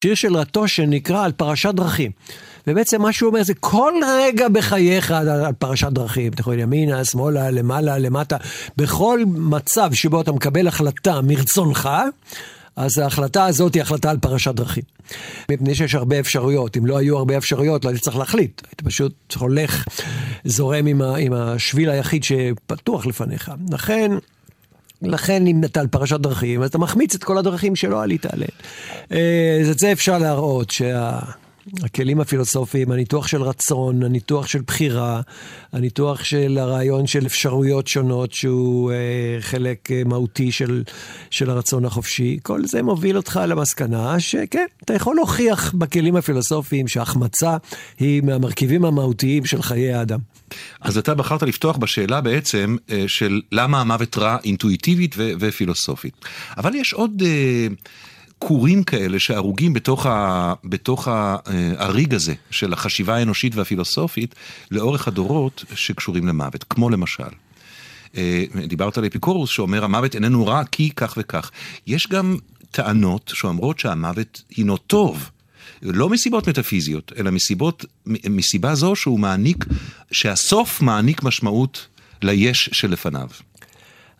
שיר 0.04 0.16
של 0.16 0.38
רטוש 0.38 0.76
שנקרא 0.76 1.26
על 1.26 1.32
פרשת 1.32 1.74
דרכים. 1.74 2.12
ובעצם 2.68 3.02
מה 3.02 3.14
שהוא 3.14 3.30
אומר 3.30 3.44
זה 3.44 3.54
כל 3.54 3.94
רגע 4.20 4.50
בחייך 4.50 5.12
על, 5.12 5.30
על 5.30 5.54
פרשת 5.54 5.88
דרכים. 5.92 6.34
אתה 6.34 6.42
יכול 6.42 6.60
ימינה, 6.60 7.06
שמאלה, 7.06 7.52
למעלה, 7.52 7.98
למטה. 7.98 8.38
בכל 8.78 9.20
מצב 9.28 9.94
שבו 9.94 10.22
אתה 10.22 10.32
מקבל 10.32 10.68
החלטה 10.68 11.22
מרצונך, 11.22 11.90
אז 12.76 12.98
ההחלטה 12.98 13.46
הזאת 13.46 13.74
היא 13.74 13.82
החלטה 13.82 14.12
על 14.12 14.18
פרשת 14.18 14.56
דרכים. 14.56 14.84
מפני 15.52 15.76
שיש 15.76 15.96
הרבה 15.96 16.20
אפשרויות, 16.20 16.78
אם 16.78 16.86
לא 16.86 16.98
היו 16.98 17.18
הרבה 17.18 17.38
אפשרויות, 17.38 17.86
לא 17.86 17.90
היית 17.90 18.02
צריך 18.02 18.18
להחליט. 18.18 18.62
היית 18.66 18.82
פשוט 18.82 19.36
הולך, 19.40 19.86
זורם 20.46 20.86
עם, 20.86 21.02
ה, 21.02 21.16
עם 21.16 21.34
השביל 21.34 21.90
היחיד 21.90 22.24
שפתוח 22.24 23.06
לפניך. 23.06 23.52
לכן... 23.72 24.12
לכן 25.06 25.48
אם 25.48 25.64
אתה 25.66 25.80
על 25.80 25.88
פרשת 25.88 26.20
דרכים, 26.20 26.62
אז 26.62 26.70
אתה 26.70 26.78
מחמיץ 26.78 27.16
את 27.16 27.24
כל 27.24 27.38
הדרכים 27.38 27.76
שלא 27.76 28.04
עלית 28.04 28.26
עליהן. 28.26 28.52
אה, 29.12 29.58
אז 29.62 29.70
את 29.70 29.80
זה 29.80 29.92
אפשר 29.92 30.18
להראות, 30.18 30.72
שה... 30.72 31.20
הכלים 31.84 32.20
הפילוסופיים, 32.20 32.92
הניתוח 32.92 33.28
של 33.28 33.42
רצון, 33.42 34.04
הניתוח 34.04 34.48
של 34.48 34.62
בחירה, 34.68 35.22
הניתוח 35.74 36.24
של 36.24 36.58
הרעיון 36.62 37.08
של 37.08 37.26
אפשרויות 37.26 37.88
שונות 37.88 38.34
שהוא 38.34 38.92
אה, 38.92 38.98
חלק 39.42 39.92
אה, 39.92 40.02
מהותי 40.06 40.52
של, 40.52 40.84
של 41.30 41.50
הרצון 41.50 41.86
החופשי, 41.86 42.38
כל 42.44 42.66
זה 42.66 42.84
מוביל 42.84 43.18
אותך 43.18 43.40
למסקנה 43.48 44.20
שכן, 44.20 44.66
אתה 44.84 44.94
יכול 44.94 45.16
להוכיח 45.16 45.74
בכלים 45.74 46.16
הפילוסופיים 46.16 46.88
שהחמצה 46.88 47.58
היא 48.00 48.24
מהמרכיבים 48.24 48.86
המהותיים 48.86 49.46
של 49.46 49.62
חיי 49.62 49.94
האדם. 49.94 50.20
אז 50.82 50.98
אתה 50.98 51.16
בחרת 51.16 51.44
לפתוח 51.44 51.78
בשאלה 51.78 52.22
בעצם 52.22 52.76
אה, 52.92 53.04
של 53.08 53.42
למה 53.52 53.82
המוות 53.82 54.18
רע 54.18 54.38
אינטואיטיבית 54.44 55.16
ו- 55.18 55.32
ופילוסופית. 55.40 56.14
אבל 56.58 56.76
יש 56.76 56.94
עוד... 56.94 57.24
אה, 57.26 57.68
כורים 58.48 58.84
כאלה 58.84 59.20
שהרוגים 59.20 59.74
בתוך, 59.74 60.06
ה, 60.06 60.54
בתוך 60.64 61.08
הריג 61.78 62.14
הזה 62.14 62.34
של 62.52 62.74
החשיבה 62.74 63.16
האנושית 63.16 63.56
והפילוסופית 63.56 64.36
לאורך 64.72 65.08
הדורות 65.08 65.66
שקשורים 65.76 66.28
למוות, 66.28 66.64
כמו 66.64 66.90
למשל. 66.90 67.24
אה, 68.18 68.44
דיברת 68.68 68.98
על 68.98 69.06
אפיקורוס 69.06 69.50
שאומר 69.50 69.84
המוות 69.84 70.16
איננו 70.16 70.48
רע 70.48 70.64
כי 70.72 70.92
כך 70.96 71.14
וכך. 71.18 71.52
יש 71.88 72.08
גם 72.08 72.38
טענות 72.72 73.32
שאומרות 73.34 73.80
שהמוות 73.80 74.44
הינו 74.56 74.78
טוב. 74.78 75.30
לא 75.82 76.10
מסיבות 76.10 76.50
מטאפיזיות, 76.50 77.12
אלא 77.18 77.32
מסיבות, 77.32 77.86
מסיבה 78.06 78.76
זו 78.76 78.96
שהוא 78.96 79.20
מעניק, 79.20 79.66
שהסוף 80.12 80.82
מעניק 80.82 81.24
משמעות 81.24 81.88
ליש 82.22 82.70
שלפניו. 82.72 83.28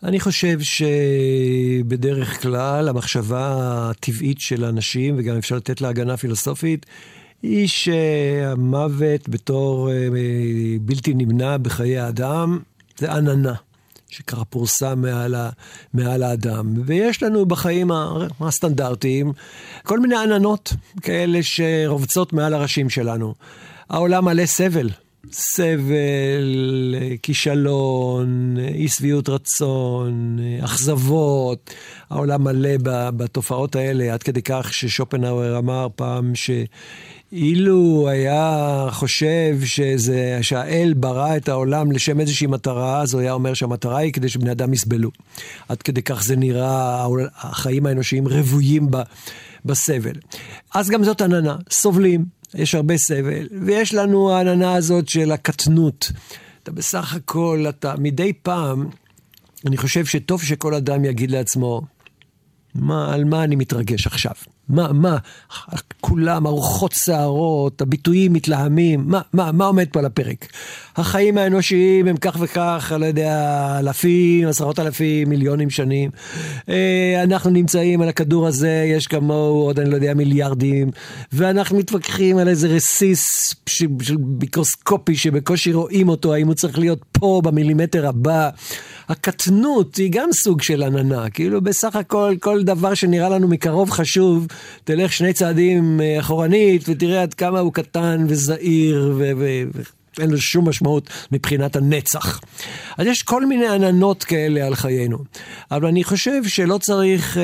אני 0.02 0.20
חושב 0.20 0.58
שבדרך 0.60 2.42
כלל 2.42 2.88
המחשבה 2.88 3.56
הטבעית 3.90 4.40
של 4.40 4.64
האנשים, 4.64 5.14
וגם 5.18 5.36
אפשר 5.36 5.56
לתת 5.56 5.80
לה 5.80 5.88
הגנה 5.88 6.16
פילוסופית, 6.16 6.86
היא 7.42 7.68
שהמוות 7.68 9.28
בתור 9.28 9.90
אה, 9.90 10.08
בלתי 10.80 11.14
נמנע 11.14 11.56
בחיי 11.56 11.98
האדם 11.98 12.58
זה 12.98 13.12
עננה. 13.12 13.54
שככה 14.14 14.44
פורסם 14.44 15.02
מעל, 15.02 15.34
מעל 15.94 16.22
האדם. 16.22 16.74
ויש 16.86 17.22
לנו 17.22 17.46
בחיים 17.46 17.90
הסטנדרטיים 18.40 19.32
כל 19.82 20.00
מיני 20.00 20.16
עננות 20.16 20.72
כאלה 21.02 21.38
שרובצות 21.42 22.32
מעל 22.32 22.54
הראשים 22.54 22.90
שלנו. 22.90 23.34
העולם 23.90 24.24
מלא 24.24 24.46
סבל, 24.46 24.90
סבל, 25.32 26.94
כישלון, 27.22 28.56
אי 28.74 28.88
שביעות 28.88 29.28
רצון, 29.28 30.38
אכזבות, 30.60 31.70
העולם 32.10 32.44
מלא 32.44 32.70
בתופעות 33.16 33.76
האלה, 33.76 34.14
עד 34.14 34.22
כדי 34.22 34.42
כך 34.42 34.74
ששופנהאואר 34.74 35.58
אמר 35.58 35.88
פעם 35.96 36.32
שאילו 36.34 38.08
היה 38.08 38.86
חושב 38.90 39.56
שזה, 39.64 40.38
שהאל 40.42 40.94
ברא 40.96 41.36
את 41.36 41.48
העולם 41.48 41.92
לשם 41.92 42.20
איזושהי 42.20 42.46
מטרה, 42.46 43.00
אז 43.00 43.14
הוא 43.14 43.20
היה 43.20 43.32
אומר 43.32 43.54
שהמטרה 43.54 43.98
היא 43.98 44.12
כדי 44.12 44.28
שבני 44.28 44.52
אדם 44.52 44.72
יסבלו. 44.72 45.10
עד 45.68 45.82
כדי 45.82 46.02
כך 46.02 46.22
זה 46.22 46.36
נראה, 46.36 47.06
החיים 47.36 47.86
האנושיים 47.86 48.28
רוויים 48.28 48.88
בסבל. 49.64 50.14
אז 50.74 50.90
גם 50.90 51.04
זאת 51.04 51.22
עננה, 51.22 51.56
סובלים. 51.70 52.43
יש 52.54 52.74
הרבה 52.74 52.96
סבל, 52.96 53.48
ויש 53.66 53.94
לנו 53.94 54.32
העננה 54.32 54.74
הזאת 54.74 55.08
של 55.08 55.32
הקטנות. 55.32 56.12
אתה 56.62 56.72
בסך 56.72 57.14
הכל, 57.14 57.64
אתה 57.68 57.94
מדי 57.98 58.32
פעם, 58.32 58.88
אני 59.66 59.76
חושב 59.76 60.04
שטוב 60.06 60.42
שכל 60.42 60.74
אדם 60.74 61.04
יגיד 61.04 61.30
לעצמו, 61.30 61.82
מה, 62.74 63.14
על 63.14 63.24
מה 63.24 63.44
אני 63.44 63.56
מתרגש 63.56 64.06
עכשיו? 64.06 64.34
מה, 64.68 64.92
מה, 64.92 65.16
כולם, 66.00 66.46
ארוחות 66.46 66.92
שערות, 66.92 67.80
הביטויים 67.80 68.32
מתלהמים, 68.32 69.04
מה, 69.06 69.20
מה, 69.32 69.52
מה 69.52 69.66
עומד 69.66 69.86
פה 69.92 69.98
על 69.98 70.04
הפרק? 70.06 70.46
החיים 70.96 71.38
האנושיים 71.38 72.08
הם 72.08 72.16
כך 72.16 72.36
וכך, 72.40 72.92
אני 72.94 73.00
לא 73.00 73.06
יודע, 73.06 73.76
אלפים, 73.78 74.48
עשרות 74.48 74.78
אלפים, 74.78 75.28
מיליונים 75.28 75.70
שנים. 75.70 76.10
אה, 76.68 77.20
אנחנו 77.22 77.50
נמצאים 77.50 78.02
על 78.02 78.08
הכדור 78.08 78.46
הזה, 78.46 78.84
יש 78.88 79.06
כמוהו 79.06 79.62
עוד, 79.62 79.80
אני 79.80 79.90
לא 79.90 79.94
יודע, 79.94 80.14
מיליארדים, 80.14 80.90
ואנחנו 81.32 81.78
מתווכחים 81.78 82.38
על 82.38 82.48
איזה 82.48 82.68
רסיס 82.68 83.24
מיקרוסקופי 84.40 85.16
שבקושי 85.16 85.72
רואים 85.72 86.08
אותו, 86.08 86.34
האם 86.34 86.46
הוא 86.46 86.54
צריך 86.54 86.78
להיות 86.78 87.04
פה 87.12 87.40
במילימטר 87.44 88.06
הבא. 88.06 88.50
הקטנות 89.08 89.96
היא 89.96 90.10
גם 90.12 90.32
סוג 90.32 90.62
של 90.62 90.82
עננה, 90.82 91.30
כאילו 91.30 91.60
בסך 91.60 91.96
הכל, 91.96 92.34
כל 92.40 92.62
דבר 92.62 92.94
שנראה 92.94 93.28
לנו 93.28 93.48
מקרוב 93.48 93.90
חשוב, 93.90 94.46
תלך 94.84 95.12
שני 95.12 95.32
צעדים 95.32 96.00
אה, 96.00 96.20
אחורנית 96.20 96.88
ותראה 96.88 97.22
עד 97.22 97.34
כמה 97.34 97.60
הוא 97.60 97.72
קטן 97.72 98.26
וזעיר 98.28 99.14
ו... 99.18 99.30
ו- 99.36 99.80
אין 100.20 100.30
לו 100.30 100.38
שום 100.38 100.68
משמעות 100.68 101.10
מבחינת 101.32 101.76
הנצח. 101.76 102.40
אז 102.98 103.06
יש 103.06 103.22
כל 103.22 103.46
מיני 103.46 103.68
עננות 103.68 104.24
כאלה 104.24 104.66
על 104.66 104.74
חיינו. 104.74 105.18
אבל 105.70 105.88
אני 105.88 106.04
חושב 106.04 106.44
שלא 106.44 106.78
צריך 106.78 107.38
אה, 107.38 107.42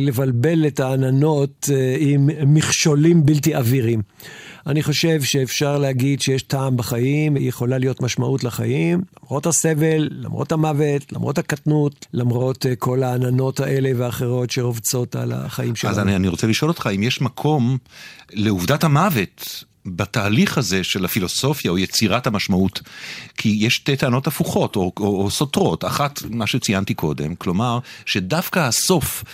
לבלבל 0.00 0.66
את 0.66 0.80
העננות 0.80 1.68
אה, 1.72 1.96
עם 1.98 2.28
מכשולים 2.46 3.26
בלתי 3.26 3.54
עבירים. 3.54 4.02
אני 4.66 4.82
חושב 4.82 5.22
שאפשר 5.22 5.78
להגיד 5.78 6.20
שיש 6.20 6.42
טעם 6.42 6.76
בחיים, 6.76 7.36
יכולה 7.36 7.78
להיות 7.78 8.02
משמעות 8.02 8.44
לחיים, 8.44 9.02
למרות 9.22 9.46
הסבל, 9.46 10.08
למרות 10.10 10.52
המוות, 10.52 11.12
למרות 11.12 11.38
הקטנות, 11.38 12.06
למרות 12.12 12.66
uh, 12.66 12.68
כל 12.78 13.02
העננות 13.02 13.60
האלה 13.60 13.90
ואחרות 13.96 14.50
שרובצות 14.50 15.16
על 15.16 15.32
החיים 15.32 15.76
שלנו. 15.76 15.92
אז 15.92 15.98
אני, 15.98 16.16
אני 16.16 16.28
רוצה 16.28 16.46
לשאול 16.46 16.70
אותך, 16.70 16.90
אם 16.94 17.02
יש 17.02 17.20
מקום 17.20 17.78
לעובדת 18.32 18.84
המוות 18.84 19.64
בתהליך 19.86 20.58
הזה 20.58 20.84
של 20.84 21.04
הפילוסופיה 21.04 21.70
או 21.70 21.78
יצירת 21.78 22.26
המשמעות, 22.26 22.80
כי 23.36 23.56
יש 23.60 23.74
שתי 23.74 23.96
טענות 23.96 24.26
הפוכות 24.26 24.76
או, 24.76 24.92
או, 25.00 25.22
או 25.22 25.30
סותרות. 25.30 25.84
אחת, 25.84 26.20
מה 26.30 26.46
שציינתי 26.46 26.94
קודם, 26.94 27.34
כלומר, 27.34 27.78
שדווקא 28.06 28.60
הסוף, 28.60 29.24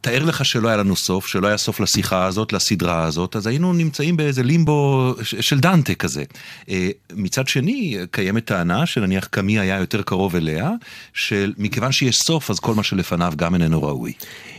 תאר 0.00 0.24
לך 0.24 0.44
שלא 0.44 0.68
היה 0.68 0.76
לנו 0.76 0.96
סוף, 0.96 1.26
שלא 1.26 1.46
היה 1.46 1.56
סוף 1.56 1.80
לשיחה 1.80 2.26
הזאת, 2.26 2.52
לסדרה 2.52 3.04
הזאת, 3.04 3.36
אז 3.36 3.46
היינו 3.46 3.72
נמצאים 3.72 4.16
באיזה 4.16 4.42
לימבו 4.42 5.14
של 5.22 5.60
דנטה 5.60 5.94
כזה. 5.94 6.24
אה, 6.70 6.88
מצד 7.12 7.48
שני, 7.48 7.96
קיימת 8.10 8.44
טענה 8.44 8.86
שנניח 8.86 9.26
קמי 9.26 9.58
היה 9.58 9.78
יותר 9.78 10.02
קרוב 10.02 10.36
אליה, 10.36 10.70
של 11.12 11.52
מכיוון 11.58 11.92
שיש 11.92 12.18
סוף, 12.18 12.50
אז 12.50 12.60
כל 12.60 12.74
מה 12.74 12.82
שלפניו 12.82 13.32
גם 13.36 13.54
איננו 13.54 13.82
ראוי. 13.82 14.12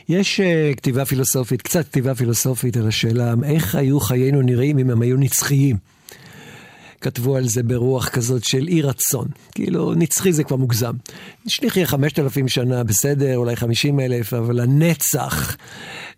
יש 0.10 0.40
uh, 0.40 0.76
כתיבה 0.76 1.06
פילוסופית, 1.06 1.62
קצת 1.62 1.86
כתיבה 1.86 2.16
פילוסופית 2.16 2.78
על 2.78 2.88
השאלה 2.88 3.34
איך 3.44 3.76
היו 3.76 4.00
חיינו 4.00 4.42
נראים 4.42 4.80
אם 4.80 4.90
הם 4.90 5.02
היו 5.02 5.18
נצחיים. 5.18 5.76
כתבו 7.02 7.36
על 7.36 7.48
זה 7.48 7.64
ברוח 7.64 8.10
כזאת 8.10 8.44
של 8.44 8.68
אי 8.68 8.82
רצון. 8.82 9.28
כאילו, 9.56 9.94
נצחי 9.94 10.34
זה 10.34 10.44
כבר 10.44 10.58
מוגזם. 10.58 10.94
חמשת 11.84 12.20
אלפים 12.20 12.48
שנה, 12.48 12.84
בסדר, 12.84 13.38
אולי 13.38 13.56
חמישים 13.56 14.00
אלף, 14.00 14.34
אבל 14.34 14.60
הנצח, 14.60 15.58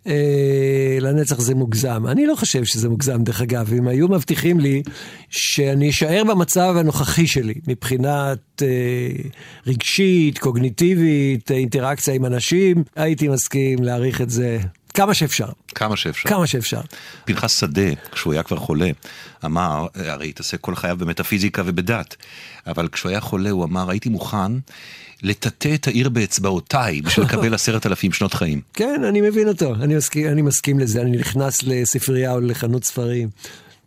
אה, 0.07 0.97
לנצח 1.01 1.39
זה 1.39 1.55
מוגזם. 1.55 2.07
אני 2.07 2.25
לא 2.25 2.35
חושב 2.35 2.65
שזה 2.65 2.89
מוגזם, 2.89 3.23
דרך 3.23 3.41
אגב. 3.41 3.73
אם 3.73 3.87
היו 3.87 4.07
מבטיחים 4.07 4.59
לי 4.59 4.83
שאני 5.29 5.89
אשאר 5.89 6.23
במצב 6.29 6.75
הנוכחי 6.77 7.27
שלי, 7.27 7.53
מבחינת 7.67 8.61
אה, 8.61 8.67
רגשית, 9.67 10.37
קוגניטיבית, 10.37 11.51
אינטראקציה 11.51 12.13
עם 12.13 12.25
אנשים, 12.25 12.83
הייתי 12.95 13.27
מסכים 13.27 13.83
להעריך 13.83 14.21
את 14.21 14.29
זה 14.29 14.59
כמה 14.93 15.13
שאפשר. 15.13 15.47
כמה 15.75 15.95
שאפשר. 15.97 16.29
כמה 16.29 16.47
שאפשר. 16.47 16.81
פנחס 17.25 17.59
שדה, 17.59 17.93
כשהוא 18.11 18.33
היה 18.33 18.43
כבר 18.43 18.57
חולה, 18.57 18.89
אמר, 19.45 19.87
הרי 19.95 20.29
התעסק 20.29 20.61
כל 20.61 20.75
חייו 20.75 20.97
במטאפיזיקה 20.97 21.61
ובדת, 21.65 22.15
אבל 22.67 22.87
כשהוא 22.87 23.09
היה 23.09 23.19
חולה 23.19 23.49
הוא 23.49 23.63
אמר, 23.63 23.89
הייתי 23.89 24.09
מוכן 24.09 24.51
לטאטא 25.23 25.73
את 25.75 25.87
העיר 25.87 26.09
באצבעותיי 26.09 27.01
בשביל 27.01 27.25
לקבל 27.25 27.53
עשרת 27.61 27.85
אלפים 27.85 28.11
שנות 28.11 28.33
חיים. 28.33 28.61
כן, 28.73 29.03
אני 29.03 29.21
מבין 29.21 29.47
אותו, 29.47 29.75
אני 29.75 29.95
מסכים, 29.95 30.27
אני 30.27 30.41
מסכים 30.41 30.79
לזה, 30.79 31.01
אני 31.01 31.17
נכנס 31.17 31.63
לספרייה 31.63 32.33
או 32.33 32.39
לחנות 32.39 32.83
ספרים. 32.83 33.29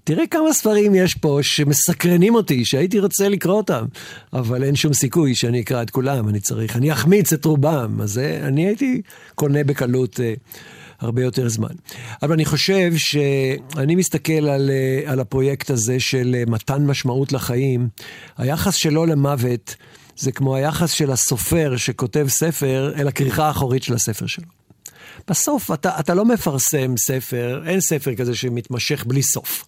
תראה 0.04 0.26
כמה 0.26 0.52
ספרים 0.52 0.94
יש 0.94 1.14
פה 1.14 1.38
שמסקרנים 1.42 2.34
אותי, 2.34 2.64
שהייתי 2.64 3.00
רוצה 3.00 3.28
לקרוא 3.28 3.54
אותם, 3.56 3.84
אבל 4.32 4.64
אין 4.64 4.76
שום 4.76 4.92
סיכוי 4.92 5.34
שאני 5.34 5.60
אקרא 5.60 5.82
את 5.82 5.90
כולם, 5.90 6.28
אני 6.28 6.40
צריך, 6.40 6.76
אני 6.76 6.92
אחמיץ 6.92 7.32
את 7.32 7.44
רובם, 7.44 8.00
אז 8.02 8.18
אני 8.18 8.66
הייתי 8.66 9.02
קונה 9.34 9.64
בקלות 9.64 10.20
אה, 10.20 10.34
הרבה 11.04 11.22
יותר 11.22 11.48
זמן. 11.48 11.74
אבל 12.22 12.32
אני 12.32 12.44
חושב 12.44 12.92
שאני 12.96 13.94
מסתכל 13.94 14.32
על, 14.32 14.70
אה, 14.70 15.12
על 15.12 15.20
הפרויקט 15.20 15.70
הזה 15.70 16.00
של 16.00 16.36
אה, 16.38 16.42
מתן 16.46 16.86
משמעות 16.86 17.32
לחיים, 17.32 17.88
היחס 18.38 18.74
שלו 18.74 19.06
למוות 19.06 19.76
זה 20.16 20.32
כמו 20.32 20.56
היחס 20.56 20.90
של 20.90 21.10
הסופר 21.10 21.76
שכותב 21.76 22.26
ספר 22.28 22.92
אל 22.96 23.08
הכריכה 23.08 23.46
האחורית 23.46 23.82
של 23.82 23.94
הספר 23.94 24.26
שלו. 24.26 24.46
בסוף 25.28 25.70
אתה, 25.70 26.00
אתה 26.00 26.14
לא 26.14 26.24
מפרסם 26.24 26.96
ספר, 26.96 27.62
אין 27.66 27.80
ספר 27.80 28.14
כזה 28.14 28.34
שמתמשך 28.34 29.04
בלי 29.06 29.22
סוף. 29.22 29.64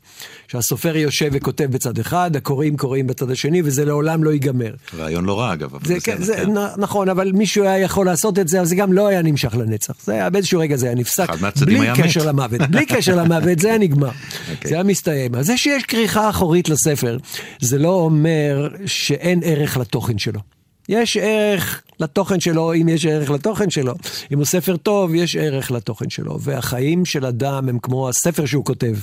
שהסופר 0.48 0.96
יושב 0.96 1.30
וכותב 1.32 1.64
בצד 1.64 1.98
אחד, 1.98 2.36
הקוראים 2.36 2.76
קוראים 2.76 3.06
בצד 3.06 3.30
השני, 3.30 3.62
וזה 3.64 3.84
לעולם 3.84 4.24
לא 4.24 4.30
ייגמר. 4.30 4.74
רעיון 4.98 5.24
לא 5.24 5.40
רע 5.40 5.52
אגב, 5.52 5.74
אבל 5.74 5.88
זה, 5.88 5.96
בסדר. 5.96 6.16
זה, 6.18 6.24
זה, 6.24 6.36
כן. 6.36 6.52
נכון, 6.76 7.08
אבל 7.08 7.32
מישהו 7.32 7.64
היה 7.64 7.78
יכול 7.78 8.06
לעשות 8.06 8.38
את 8.38 8.48
זה, 8.48 8.58
אבל 8.58 8.66
זה 8.66 8.76
גם 8.76 8.92
לא 8.92 9.06
היה 9.06 9.22
נמשך 9.22 9.54
לנצח. 9.54 9.94
זה 10.04 10.12
היה 10.12 10.30
באיזשהו 10.30 10.60
רגע 10.60 10.76
זה 10.76 10.86
היה 10.86 10.94
נפסק, 10.94 11.28
בלי 11.64 11.80
היה 11.80 11.94
קשר 11.96 12.20
מת. 12.20 12.26
למוות. 12.26 12.60
בלי 12.60 12.86
קשר 12.86 13.16
למוות, 13.16 13.58
זה 13.58 13.68
היה 13.68 13.78
נגמר. 13.78 14.10
אוקיי. 14.50 14.68
זה 14.68 14.74
היה 14.74 14.84
מסתיים. 14.84 15.34
אז 15.34 15.46
זה 15.46 15.56
שיש 15.56 15.84
כריכה 15.84 16.30
אחורית 16.30 16.68
לספר, 16.68 17.16
זה 17.60 17.78
לא 17.78 17.92
אומר 17.94 18.68
שאין 18.86 19.40
ערך 19.44 19.76
לתוכן 19.76 20.18
שלו. 20.18 20.40
יש 20.88 21.16
ערך 21.16 21.82
לתוכן 22.00 22.40
שלו, 22.40 22.74
אם 22.74 22.88
יש 22.88 23.06
ערך 23.06 23.30
לתוכן 23.30 23.70
שלו. 23.70 23.94
אם 24.32 24.38
הוא 24.38 24.46
ספר 24.46 24.76
טוב, 24.76 25.14
יש 25.14 25.36
ערך 25.36 25.70
לתוכן 25.70 26.10
שלו. 26.10 26.38
והחיים 26.40 27.04
של 27.04 27.26
אדם 27.26 27.68
הם 27.68 27.78
כמו 27.78 28.08
הספר 28.08 28.46
שהוא 28.46 28.64
כותב. 28.64 28.96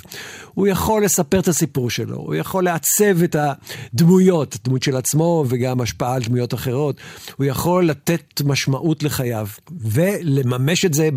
הוא 0.53 0.67
יכול 0.67 1.05
לספר 1.05 1.39
את 1.39 1.47
הסיפור 1.47 1.89
שלו, 1.89 2.15
הוא 2.15 2.35
יכול 2.35 2.63
לעצב 2.63 3.23
את 3.23 3.35
הדמויות, 3.35 4.57
דמות 4.63 4.83
של 4.83 4.95
עצמו 4.95 5.45
וגם 5.47 5.81
השפעה 5.81 6.15
על 6.15 6.21
דמויות 6.21 6.53
אחרות. 6.53 6.95
הוא 7.37 7.45
יכול 7.45 7.85
לתת 7.85 8.41
משמעות 8.45 9.03
לחייו, 9.03 9.47
ולממש 9.81 10.85
את 10.85 10.93
זה 10.93 11.09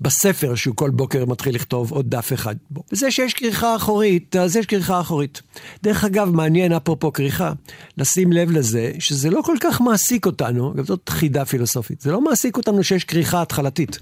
בספר 0.00 0.54
שהוא 0.54 0.76
כל 0.76 0.90
בוקר 0.90 1.24
מתחיל 1.24 1.54
לכתוב 1.54 1.92
עוד 1.92 2.10
דף 2.10 2.32
אחד 2.32 2.54
בו. 2.70 2.82
וזה 2.92 3.10
שיש 3.10 3.34
כריכה 3.34 3.76
אחורית, 3.76 4.36
אז 4.36 4.56
יש 4.56 4.66
כריכה 4.66 5.00
אחורית. 5.00 5.42
דרך 5.82 6.04
אגב, 6.04 6.30
מעניין 6.30 6.72
אפרופו 6.72 7.12
כריכה, 7.12 7.52
לשים 7.98 8.32
לב 8.32 8.50
לזה 8.50 8.92
שזה 8.98 9.30
לא 9.30 9.40
כל 9.44 9.56
כך 9.60 9.80
מעסיק 9.80 10.26
אותנו, 10.26 10.74
גם 10.74 10.84
זאת 10.84 11.03
חידה 11.08 11.44
פילוסופית, 11.44 12.00
זה 12.00 12.12
לא 12.12 12.20
מעסיק 12.20 12.56
אותנו 12.56 12.84
שיש 12.84 13.04
כריכה 13.04 13.42
התחלתית. 13.42 13.98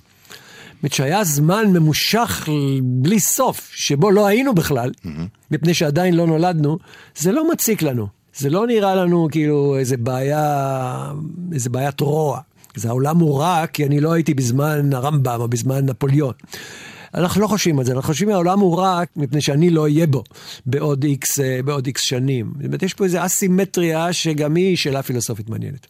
זאת 0.82 0.92
שהיה 0.92 1.24
זמן 1.24 1.66
ממושך 1.66 2.48
בלי 2.82 3.20
סוף, 3.20 3.70
שבו 3.74 4.10
לא 4.10 4.26
היינו 4.26 4.54
בכלל, 4.54 4.90
מפני 5.50 5.74
שעדיין 5.74 6.14
לא 6.14 6.26
נולדנו, 6.26 6.78
זה 7.16 7.32
לא 7.32 7.52
מציק 7.52 7.82
לנו. 7.82 8.06
זה 8.36 8.50
לא 8.50 8.66
נראה 8.66 8.94
לנו 8.94 9.28
כאילו 9.30 9.78
איזה 9.78 9.96
בעיה, 9.96 11.12
איזה 11.52 11.70
בעיית 11.70 12.00
רוע. 12.00 12.40
זה 12.76 12.88
העולם 12.88 13.18
הוא 13.18 13.40
רע 13.40 13.66
כי 13.66 13.86
אני 13.86 14.00
לא 14.00 14.12
הייתי 14.12 14.34
בזמן 14.34 14.92
הרמב"ם 14.92 15.40
או 15.40 15.48
בזמן 15.48 15.86
נפוליאון. 15.86 16.32
אנחנו 17.14 17.40
לא 17.40 17.46
חושבים 17.46 17.78
על 17.78 17.84
זה, 17.84 17.92
אנחנו 17.92 18.06
חושבים 18.06 18.28
שהעולם 18.28 18.60
הוא 18.60 18.78
רע 18.78 19.02
מפני 19.16 19.40
שאני 19.40 19.70
לא 19.70 19.82
אהיה 19.82 20.06
בו 20.06 20.24
בעוד 20.66 21.04
איקס, 21.04 21.40
אה, 21.40 21.60
בעוד 21.64 21.86
איקס 21.86 22.00
שנים. 22.00 22.52
זאת 22.56 22.64
אומרת, 22.64 22.82
יש 22.82 22.94
פה 22.94 23.04
איזו 23.04 23.24
אסימטריה 23.24 24.12
שגם 24.12 24.54
היא 24.54 24.76
שאלה 24.76 25.02
פילוסופית 25.02 25.50
מעניינת. 25.50 25.86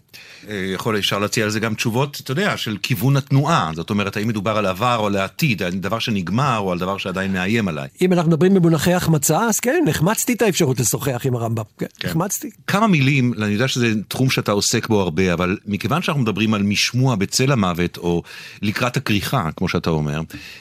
אה, 0.49 0.71
יכול, 0.75 0.99
אפשר 0.99 1.19
להציע 1.19 1.45
על 1.45 1.51
זה 1.51 1.61
גם 1.61 1.75
תשובות, 1.75 2.21
אתה 2.25 2.33
יודע, 2.33 2.57
של 2.57 2.77
כיוון 2.83 3.17
התנועה. 3.17 3.71
זאת 3.75 3.91
אומרת, 3.91 4.17
האם 4.17 4.29
מדובר 4.29 4.57
על 4.57 4.67
עבר 4.67 4.97
או 4.97 5.07
על 5.07 5.17
העתיד, 5.17 5.63
על 5.63 5.71
דבר 5.71 5.99
שנגמר 5.99 6.59
או 6.59 6.73
על 6.73 6.79
דבר 6.79 6.99
שעדיין 6.99 7.33
מאיים 7.33 7.69
עליי. 7.69 7.89
אם 8.01 8.13
אנחנו 8.13 8.31
מדברים 8.31 8.55
במונחי 8.55 8.95
החמצה, 8.95 9.39
אז 9.41 9.61
כן, 9.61 9.85
החמצתי 9.89 10.33
את 10.33 10.43
האפשרות 10.43 10.81
לשוחח 10.81 11.23
עם 11.25 11.35
הרמב"ם. 11.35 11.65
כן, 11.79 11.87
כן. 12.01 12.09
החמצתי. 12.09 12.51
כמה 12.67 12.87
מילים, 12.87 13.35
אני 13.43 13.53
יודע 13.53 13.69
שזה 13.69 13.93
תחום 14.09 14.31
שאתה 14.31 14.53
עוסק 14.53 14.89
בו 14.89 15.01
הרבה, 15.01 15.33
אבל 15.33 15.57
מכיוון 15.67 16.03
שאנחנו 16.03 16.23
מדברים 16.23 16.55
על 16.55 16.63
משמוע 16.63 17.17
בצל 17.17 17.53
המוות, 17.53 17.99
או 17.99 18.23
לקראת 18.63 18.97
הכריכה, 18.97 19.51
כמו 19.57 19.69
שאתה 19.69 19.91
אומר, 19.91 20.21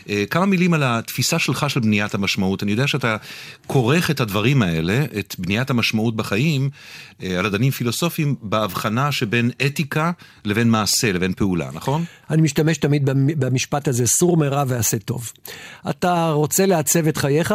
אה, 0.09 0.23
כמה 0.29 0.45
מילים 0.45 0.73
על 0.73 0.83
התפיסה 0.85 1.39
שלך 1.39 1.69
של 1.69 1.79
בניית 1.79 2.13
המשמעות. 2.13 2.63
אני 2.63 2.71
יודע 2.71 2.87
שאתה 2.87 3.17
כורך 3.67 4.11
את 4.11 4.19
הדברים 4.19 4.61
האלה, 4.61 5.05
את 5.19 5.35
בניית 5.39 5.69
המשמעות 5.69 6.15
בחיים, 6.15 6.69
אה, 7.23 7.39
על 7.39 7.45
אדנים 7.45 7.71
פילוסופיים, 7.71 8.35
בהבחנה 8.41 9.11
שבין 9.11 9.40
אתיקה 9.65 10.11
לבין 10.45 10.69
מעשה, 10.69 11.11
לבין 11.11 11.33
פעולה, 11.33 11.69
נכון? 11.73 12.03
אני 12.29 12.41
משתמש 12.41 12.77
תמיד 12.77 13.05
במ- 13.05 13.39
במשפט 13.39 13.87
הזה, 13.87 14.07
סור 14.07 14.37
מרע 14.37 14.63
ועשה 14.67 14.99
טוב. 14.99 15.31
אתה 15.89 16.31
רוצה 16.31 16.65
לעצב 16.65 17.07
את 17.07 17.17
חייך? 17.17 17.53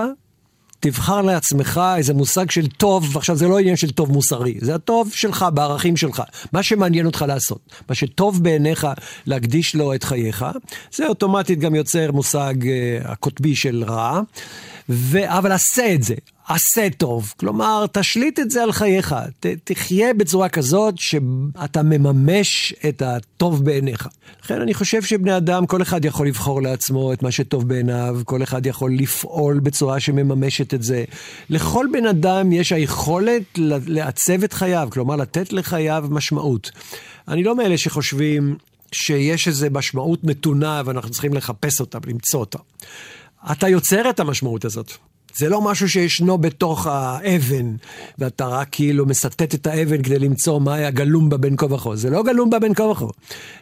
תבחר 0.81 1.23
לעצמך 1.23 1.81
איזה 1.97 2.15
מושג 2.15 2.51
של 2.51 2.67
טוב, 2.67 3.17
עכשיו 3.17 3.37
זה 3.37 3.49
לא 3.49 3.59
עניין 3.59 3.77
של 3.77 3.91
טוב 3.91 4.13
מוסרי, 4.13 4.55
זה 4.61 4.75
הטוב 4.75 5.11
שלך, 5.15 5.47
בערכים 5.55 5.97
שלך, 5.97 6.23
מה 6.53 6.63
שמעניין 6.63 7.07
אותך 7.07 7.25
לעשות, 7.29 7.59
מה 7.89 7.95
שטוב 7.95 8.43
בעיניך 8.43 8.87
להקדיש 9.27 9.75
לו 9.75 9.95
את 9.95 10.05
חייך, 10.05 10.45
זה 10.95 11.07
אוטומטית 11.07 11.59
גם 11.59 11.75
יוצר 11.75 12.13
מושג 12.13 12.55
אה, 12.67 12.99
הקוטבי 13.05 13.57
של 13.57 13.85
רע, 13.87 14.21
ו... 14.89 15.19
אבל 15.39 15.53
עשה 15.53 15.95
את 15.95 16.03
זה, 16.03 16.15
עשה 16.49 16.89
טוב, 16.97 17.35
כלומר 17.37 17.85
תשליט 17.93 18.41
את 18.41 18.51
זה 18.51 18.63
על 18.63 18.73
חייך, 18.73 19.15
ת, 19.41 19.47
תחיה 19.47 20.15
בצורה 20.15 20.49
כזאת 20.49 20.95
שאתה 20.99 21.83
מממש 21.83 22.75
את 22.89 23.03
הטוב 23.03 23.65
בעיניך. 23.65 24.09
לכן 24.45 24.61
אני 24.61 24.75
חושב 24.75 25.03
שבני 25.03 25.37
אדם, 25.37 25.67
כל 25.67 25.83
אחד 25.83 26.05
יכול 26.05 26.27
לבחור 26.27 26.63
לעצמו 26.63 27.13
את 27.13 27.23
מה 27.23 27.31
שטוב 27.31 27.69
בעיניו, 27.69 28.21
כל 28.25 28.43
אחד 28.43 28.67
יכול 28.67 28.95
לפעול 28.95 29.61
בצורה 29.61 30.01
שמממשת 30.01 30.75
את 30.75 30.83
זה. 30.83 31.05
לכל 31.51 31.87
בן 31.93 32.07
אדם 32.07 32.53
יש 32.53 32.73
היכולת 32.73 33.43
לעצב 33.87 34.43
את 34.45 34.53
חייו, 34.53 34.89
כלומר 34.93 35.17
לתת 35.17 35.53
לחייו 35.53 36.05
משמעות. 36.11 36.71
אני 37.29 37.43
לא 37.43 37.57
מאלה 37.57 37.79
שחושבים 37.79 38.57
שיש 38.93 39.49
איזו 39.49 39.67
משמעות 39.71 40.25
נתונה 40.25 40.83
ואנחנו 40.85 41.11
צריכים 41.11 41.35
לחפש 41.35 41.81
אותה 41.81 41.99
ולמצוא 42.07 42.41
אותה. 42.41 42.59
אתה 43.53 43.69
יוצר 43.69 44.11
את 44.11 44.21
המשמעות 44.21 44.65
הזאת. 44.65 44.93
זה 45.39 45.49
לא 45.49 45.61
משהו 45.61 45.89
שישנו 45.89 46.39
בתוך 46.39 46.87
האבן, 46.87 47.75
ואתה 48.19 48.47
רק 48.47 48.69
כאילו 48.71 49.07
מסטט 49.07 49.55
את 49.55 49.67
האבן 49.67 50.03
כדי 50.03 50.19
למצוא 50.19 50.61
מה 50.61 50.75
היה 50.75 50.91
גלום 50.91 51.29
בה 51.29 51.37
בין 51.37 51.57
כה 51.57 51.75
וכה. 51.75 51.97
זה 51.97 52.11
לא 52.11 52.23
גלום 52.23 52.51
בה 52.51 52.59
בין 52.59 52.75
כה 52.75 52.83
וכה. 52.83 53.07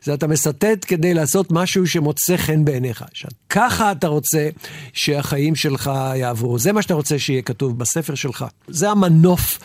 זה 0.02 0.14
אתה 0.14 0.26
מסטט 0.26 0.84
כדי 0.86 1.14
לעשות 1.14 1.46
משהו 1.50 1.86
שמוצא 1.86 2.36
חן 2.36 2.64
בעיניך. 2.64 3.04
ככה 3.50 3.92
אתה 3.92 4.08
רוצה 4.08 4.48
שהחיים 4.92 5.54
שלך 5.54 5.90
יעברו. 6.16 6.58
זה 6.58 6.72
מה 6.72 6.82
שאתה 6.82 6.94
רוצה 6.94 7.18
שיהיה 7.18 7.42
כתוב 7.42 7.78
בספר 7.78 8.14
שלך. 8.14 8.44
זה 8.68 8.90
המנוף 8.90 9.58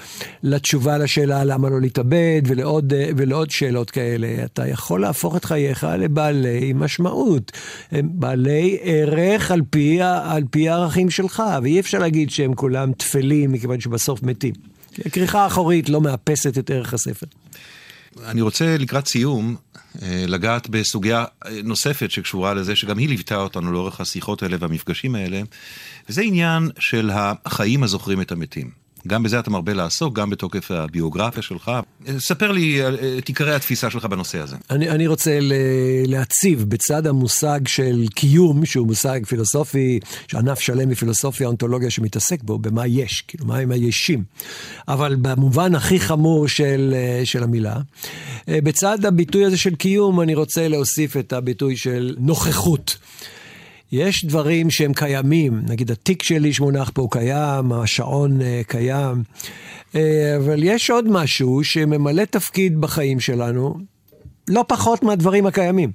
לתשובה 0.43 0.97
לשאלה 0.97 1.43
למה 1.43 1.69
לא 1.69 1.81
להתאבד, 1.81 2.41
ולעוד, 2.45 2.93
ולעוד 3.17 3.51
שאלות 3.51 3.91
כאלה. 3.91 4.45
אתה 4.45 4.67
יכול 4.67 5.01
להפוך 5.01 5.35
את 5.35 5.45
חייך 5.45 5.87
לבעלי 5.99 6.73
משמעות. 6.75 7.51
הם 7.91 8.09
בעלי 8.13 8.77
ערך 8.81 9.51
על 9.51 9.61
פי, 9.69 10.01
על 10.01 10.43
פי 10.51 10.69
הערכים 10.69 11.09
שלך, 11.09 11.43
ואי 11.63 11.79
אפשר 11.79 11.98
להגיד 11.99 12.29
שהם 12.29 12.55
כולם 12.55 12.93
טפלים, 12.93 13.51
מכיוון 13.51 13.79
שבסוף 13.79 14.23
מתים. 14.23 14.53
הכריכה 15.05 15.43
האחורית 15.43 15.89
לא 15.89 16.01
מאפסת 16.01 16.57
את 16.57 16.69
ערך 16.69 16.93
הספר. 16.93 17.27
אני 18.25 18.41
רוצה 18.41 18.77
לקראת 18.77 19.07
סיום 19.07 19.55
אה, 20.01 20.25
לגעת 20.27 20.69
בסוגיה 20.69 21.25
אה, 21.45 21.51
נוספת 21.63 22.11
שקשורה 22.11 22.53
לזה, 22.53 22.75
שגם 22.75 22.97
היא 22.97 23.09
ליוותה 23.09 23.35
אותנו 23.35 23.71
לאורך 23.71 24.01
השיחות 24.01 24.43
האלה 24.43 24.57
והמפגשים 24.59 25.15
האלה, 25.15 25.41
וזה 26.09 26.21
עניין 26.21 26.69
של 26.79 27.09
החיים 27.13 27.83
הזוכרים 27.83 28.21
את 28.21 28.31
המתים. 28.31 28.78
גם 29.07 29.23
בזה 29.23 29.39
אתה 29.39 29.49
מרבה 29.49 29.73
לעסוק, 29.73 30.15
גם 30.15 30.29
בתוקף 30.29 30.71
הביוגרפיה 30.71 31.41
שלך. 31.41 31.71
ספר 32.17 32.51
לי 32.51 32.81
אה, 32.83 33.17
את 33.17 33.27
עיקרי 33.27 33.55
התפיסה 33.55 33.89
שלך 33.89 34.05
בנושא 34.05 34.39
הזה. 34.39 34.55
אני, 34.69 34.89
אני 34.89 35.07
רוצה 35.07 35.39
להציב 36.05 36.65
בצד 36.67 37.07
המושג 37.07 37.59
של 37.67 38.05
קיום, 38.15 38.65
שהוא 38.65 38.87
מושג 38.87 39.25
פילוסופי, 39.25 39.99
שענף 40.27 40.59
שלם 40.59 40.89
בפילוסופיה, 40.89 41.47
אונתולוגיה 41.47 41.89
שמתעסק 41.89 42.43
בו, 42.43 42.57
במה 42.57 42.87
יש, 42.87 43.23
כאילו, 43.27 43.45
מה 43.45 43.57
הם 43.57 43.71
הישים. 43.71 44.23
אבל 44.87 45.15
במובן 45.15 45.75
הכי 45.75 45.99
חמור 45.99 46.47
של, 46.47 46.93
אה, 46.95 47.25
של 47.25 47.43
המילה, 47.43 47.77
אה, 48.49 48.59
בצד 48.63 49.05
הביטוי 49.05 49.45
הזה 49.45 49.57
של 49.57 49.75
קיום, 49.75 50.21
אני 50.21 50.35
רוצה 50.35 50.67
להוסיף 50.67 51.17
את 51.17 51.33
הביטוי 51.33 51.77
של 51.77 52.15
נוכחות. 52.19 52.97
יש 53.91 54.25
דברים 54.25 54.69
שהם 54.69 54.93
קיימים, 54.93 55.61
נגיד 55.67 55.91
התיק 55.91 56.23
שלי 56.23 56.53
שמונח 56.53 56.91
פה 56.93 57.07
קיים, 57.11 57.71
השעון 57.71 58.41
אה, 58.41 58.61
קיים, 58.67 59.23
אה, 59.95 60.35
אבל 60.37 60.63
יש 60.63 60.89
עוד 60.89 61.07
משהו 61.07 61.63
שממלא 61.63 62.23
תפקיד 62.25 62.81
בחיים 62.81 63.19
שלנו, 63.19 63.77
לא 64.47 64.65
פחות 64.67 65.03
מהדברים 65.03 65.45
הקיימים, 65.45 65.91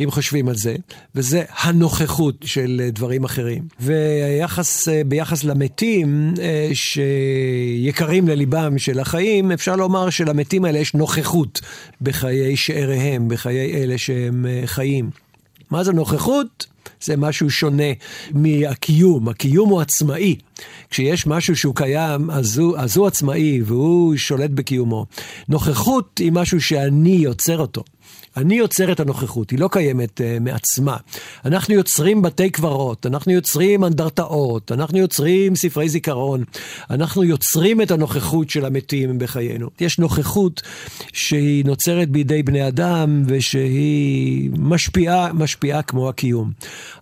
אם 0.00 0.10
חושבים 0.10 0.48
על 0.48 0.54
זה, 0.54 0.76
וזה 1.14 1.42
הנוכחות 1.58 2.34
של 2.44 2.88
דברים 2.92 3.24
אחרים. 3.24 3.62
וביחס 3.80 5.44
למתים 5.44 6.34
שיקרים 6.72 8.28
לליבם 8.28 8.78
של 8.78 8.98
החיים, 8.98 9.52
אפשר 9.52 9.76
לומר 9.76 10.10
שלמתים 10.10 10.64
האלה 10.64 10.78
יש 10.78 10.94
נוכחות 10.94 11.60
בחיי 12.00 12.56
שאריהם, 12.56 13.28
בחיי 13.28 13.74
אלה 13.74 13.98
שהם 13.98 14.46
חיים. 14.66 15.10
מה 15.70 15.84
זה 15.84 15.92
נוכחות? 15.92 16.66
זה 17.02 17.16
משהו 17.16 17.50
שונה 17.50 17.92
מהקיום. 18.30 19.28
הקיום 19.28 19.70
הוא 19.70 19.80
עצמאי. 19.80 20.36
כשיש 20.90 21.26
משהו 21.26 21.56
שהוא 21.56 21.74
קיים, 21.74 22.30
אז 22.30 22.58
הוא, 22.58 22.78
אז 22.78 22.96
הוא 22.96 23.06
עצמאי 23.06 23.62
והוא 23.62 24.16
שולט 24.16 24.50
בקיומו. 24.50 25.06
נוכחות 25.48 26.18
היא 26.18 26.32
משהו 26.32 26.60
שאני 26.60 27.10
יוצר 27.10 27.58
אותו. 27.58 27.84
אני 28.36 28.54
יוצר 28.54 28.92
את 28.92 29.00
הנוכחות, 29.00 29.50
היא 29.50 29.58
לא 29.58 29.68
קיימת 29.72 30.20
uh, 30.20 30.40
מעצמה. 30.40 30.96
אנחנו 31.44 31.74
יוצרים 31.74 32.22
בתי 32.22 32.50
קברות, 32.50 33.06
אנחנו 33.06 33.32
יוצרים 33.32 33.84
אנדרטאות, 33.84 34.72
אנחנו 34.72 34.98
יוצרים 34.98 35.56
ספרי 35.56 35.88
זיכרון, 35.88 36.44
אנחנו 36.90 37.24
יוצרים 37.24 37.82
את 37.82 37.90
הנוכחות 37.90 38.50
של 38.50 38.64
המתים 38.64 39.18
בחיינו. 39.18 39.68
יש 39.80 39.98
נוכחות 39.98 40.62
שהיא 41.12 41.64
נוצרת 41.64 42.10
בידי 42.10 42.42
בני 42.42 42.68
אדם 42.68 43.22
ושהיא 43.26 44.50
משפיעה, 44.58 45.32
משפיעה 45.32 45.82
כמו 45.82 46.08
הקיום. 46.08 46.52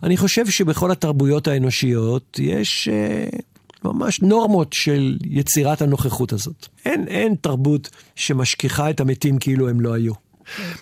אני 0.03 0.17
חושב 0.17 0.49
שבכל 0.49 0.91
התרבויות 0.91 1.47
האנושיות 1.47 2.39
יש... 2.41 2.89
Uh, 2.89 3.50
ממש 3.83 4.21
נורמות 4.21 4.73
של 4.73 5.17
יצירת 5.23 5.81
הנוכחות 5.81 6.33
הזאת. 6.33 6.67
אין, 6.85 7.07
אין 7.07 7.35
תרבות 7.41 7.89
שמשכיחה 8.15 8.89
את 8.89 8.99
המתים 8.99 9.37
כאילו 9.39 9.69
הם 9.69 9.81
לא 9.81 9.93
היו. 9.93 10.13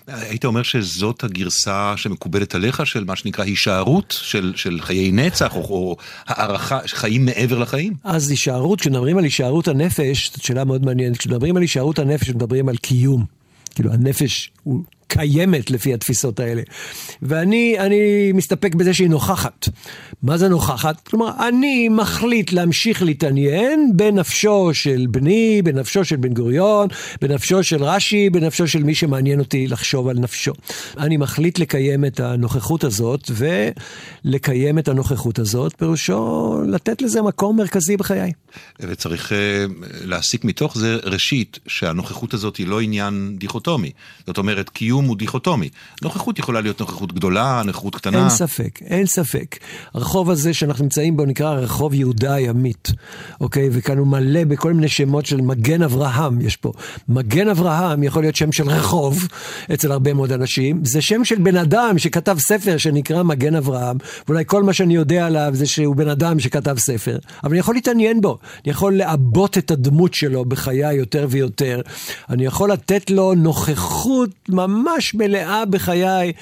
היית 0.06 0.44
אומר 0.44 0.62
שזאת 0.62 1.24
הגרסה 1.24 1.94
שמקובלת 1.96 2.54
עליך 2.54 2.86
של 2.86 3.04
מה 3.04 3.16
שנקרא 3.16 3.44
הישארות 3.44 4.14
של, 4.22 4.52
של 4.56 4.80
חיי 4.80 5.12
נצח 5.12 5.54
או, 5.54 5.60
או 5.60 5.96
הערכה, 6.26 6.78
חיים 6.86 7.24
מעבר 7.24 7.58
לחיים? 7.58 7.94
אז 8.04 8.30
הישארות, 8.30 8.80
כשמדברים 8.80 9.18
על 9.18 9.24
הישארות 9.24 9.68
הנפש, 9.68 10.32
זו 10.36 10.44
שאלה 10.44 10.64
מאוד 10.64 10.84
מעניינת, 10.84 11.16
כשמדברים 11.16 11.56
על 11.56 11.62
הישארות 11.62 11.98
הנפש 11.98 12.28
מדברים 12.30 12.68
על 12.68 12.76
קיום. 12.76 13.24
כאילו 13.74 13.92
הנפש 13.92 14.50
הוא 14.62 14.82
קיימת 15.10 15.70
לפי 15.70 15.94
התפיסות 15.94 16.40
האלה. 16.40 16.62
ואני 17.22 17.76
אני 17.78 18.32
מסתפק 18.32 18.74
בזה 18.74 18.94
שהיא 18.94 19.10
נוכחת. 19.10 19.68
מה 20.22 20.38
זה 20.38 20.48
נוכחת? 20.48 21.08
כלומר, 21.08 21.30
אני 21.48 21.88
מחליט 21.88 22.52
להמשיך 22.52 23.02
להתעניין 23.02 23.92
בנפשו 23.96 24.70
של 24.72 25.06
בני, 25.10 25.62
בנפשו 25.62 26.04
של 26.04 26.16
בן 26.16 26.34
גוריון, 26.34 26.88
בנפשו 27.20 27.62
של 27.62 27.84
רש"י, 27.84 28.30
בנפשו 28.30 28.68
של 28.68 28.82
מי 28.82 28.94
שמעניין 28.94 29.38
אותי 29.38 29.66
לחשוב 29.66 30.08
על 30.08 30.18
נפשו. 30.18 30.52
אני 30.98 31.16
מחליט 31.16 31.58
לקיים 31.58 32.04
את 32.04 32.20
הנוכחות 32.20 32.84
הזאת, 32.84 33.30
ולקיים 33.30 34.78
את 34.78 34.88
הנוכחות 34.88 35.38
הזאת, 35.38 35.74
פירושו 35.78 36.62
לתת 36.66 37.02
לזה 37.02 37.22
מקום 37.22 37.56
מרכזי 37.56 37.96
בחיי. 37.96 38.32
וצריך 38.80 39.32
uh, 39.32 39.34
להסיק 40.04 40.44
מתוך 40.44 40.78
זה, 40.78 40.98
ראשית, 41.04 41.58
שהנוכחות 41.66 42.34
הזאת 42.34 42.56
היא 42.56 42.66
לא 42.66 42.80
עניין 42.80 43.36
דיכוטומי. 43.38 43.90
זאת 44.26 44.38
אומרת, 44.38 44.68
קיום 44.68 44.99
קיום 45.00 45.08
הוא 45.08 45.16
דיכוטומי. 45.16 45.68
נוכחות 46.02 46.38
יכולה 46.38 46.60
להיות 46.60 46.80
נוכחות 46.80 47.12
גדולה, 47.12 47.62
נוכחות 47.66 47.94
קטנה. 47.96 48.18
אין 48.18 48.28
ספק, 48.28 48.82
אין 48.82 49.06
ספק. 49.06 49.56
הרחוב 49.94 50.30
הזה 50.30 50.54
שאנחנו 50.54 50.84
נמצאים 50.84 51.16
בו 51.16 51.24
נקרא 51.24 51.50
רחוב 51.50 51.94
יהודה 51.94 52.34
הימית, 52.34 52.88
אוקיי? 53.40 53.68
וכאן 53.72 53.98
הוא 53.98 54.06
מלא 54.06 54.44
בכל 54.44 54.72
מיני 54.72 54.88
שמות 54.88 55.26
של 55.26 55.40
מגן 55.40 55.82
אברהם, 55.82 56.40
יש 56.40 56.56
פה. 56.56 56.72
מגן 57.08 57.48
אברהם 57.48 58.02
יכול 58.02 58.22
להיות 58.22 58.36
שם 58.36 58.52
של 58.52 58.68
רחוב 58.68 59.28
אצל 59.74 59.92
הרבה 59.92 60.14
מאוד 60.14 60.32
אנשים. 60.32 60.84
זה 60.84 61.02
שם 61.02 61.24
של 61.24 61.38
בן 61.38 61.56
אדם 61.56 61.98
שכתב 61.98 62.36
ספר 62.38 62.76
שנקרא 62.76 63.22
מגן 63.22 63.54
אברהם, 63.54 63.96
ואולי 64.28 64.44
כל 64.46 64.62
מה 64.62 64.72
שאני 64.72 64.94
יודע 64.94 65.26
עליו 65.26 65.50
זה 65.52 65.66
שהוא 65.66 65.96
בן 65.96 66.08
אדם 66.08 66.40
שכתב 66.40 66.78
ספר. 66.78 67.18
אבל 67.44 67.50
אני 67.50 67.58
יכול 67.58 67.74
להתעניין 67.74 68.20
בו, 68.20 68.38
אני 68.64 68.70
יכול 68.70 68.96
לעבות 68.96 69.58
את 69.58 69.70
הדמות 69.70 70.14
שלו 70.14 70.44
בחיי 70.44 70.94
יותר 70.94 71.26
ויותר. 71.30 71.80
אני 72.30 72.44
יכול 72.44 72.72
לתת 72.72 73.10
לו 73.10 73.34
נוכחות 73.34 74.30
ממש... 74.48 74.89
ממש 74.94 75.14
מלאה 75.14 75.64
בחיי, 75.64 76.32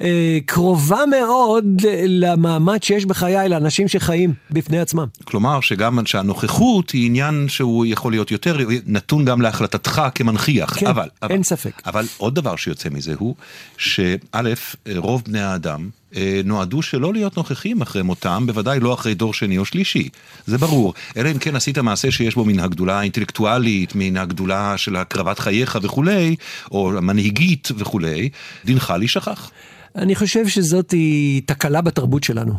אה, 0.00 0.38
קרובה 0.46 1.00
מאוד 1.10 1.64
למעמד 2.06 2.82
שיש 2.82 3.04
בחיי 3.06 3.48
לאנשים 3.48 3.88
שחיים 3.88 4.34
בפני 4.50 4.80
עצמם. 4.80 5.06
כלומר, 5.24 5.60
שגם 5.60 6.06
שהנוכחות 6.06 6.90
היא 6.90 7.06
עניין 7.06 7.46
שהוא 7.48 7.86
יכול 7.86 8.12
להיות 8.12 8.30
יותר 8.30 8.56
נתון 8.86 9.24
גם 9.24 9.42
להחלטתך 9.42 10.02
כמנכיח. 10.14 10.78
כן, 10.78 10.86
אבל, 10.86 11.08
אבל, 11.22 11.32
אין 11.32 11.42
ספק. 11.42 11.82
אבל 11.86 12.04
עוד 12.16 12.34
דבר 12.34 12.56
שיוצא 12.56 12.88
מזה 12.88 13.14
הוא, 13.18 13.34
שא', 13.78 14.06
רוב 14.96 15.22
בני 15.26 15.40
האדם, 15.40 15.88
נועדו 16.44 16.82
שלא 16.82 17.12
להיות 17.12 17.36
נוכחים 17.36 17.82
אחרי 17.82 18.02
מותם, 18.02 18.44
בוודאי 18.46 18.80
לא 18.80 18.94
אחרי 18.94 19.14
דור 19.14 19.34
שני 19.34 19.58
או 19.58 19.64
שלישי, 19.64 20.08
זה 20.46 20.58
ברור. 20.58 20.94
אלא 21.16 21.30
אם 21.30 21.38
כן 21.38 21.56
עשית 21.56 21.78
מעשה 21.78 22.10
שיש 22.10 22.34
בו 22.34 22.44
מן 22.44 22.60
הגדולה 22.60 22.98
האינטלקטואלית, 22.98 23.92
מן 23.94 24.16
הגדולה 24.16 24.76
של 24.76 24.96
הקרבת 24.96 25.38
חייך 25.38 25.78
וכולי, 25.82 26.36
או 26.70 26.98
המנהיגית 26.98 27.68
וכולי, 27.76 28.28
דינך 28.64 28.94
להישכח. 28.98 29.50
אני 29.96 30.14
חושב 30.14 30.48
שזאת 30.48 30.90
היא 30.90 31.42
תקלה 31.46 31.80
בתרבות 31.80 32.24
שלנו. 32.24 32.52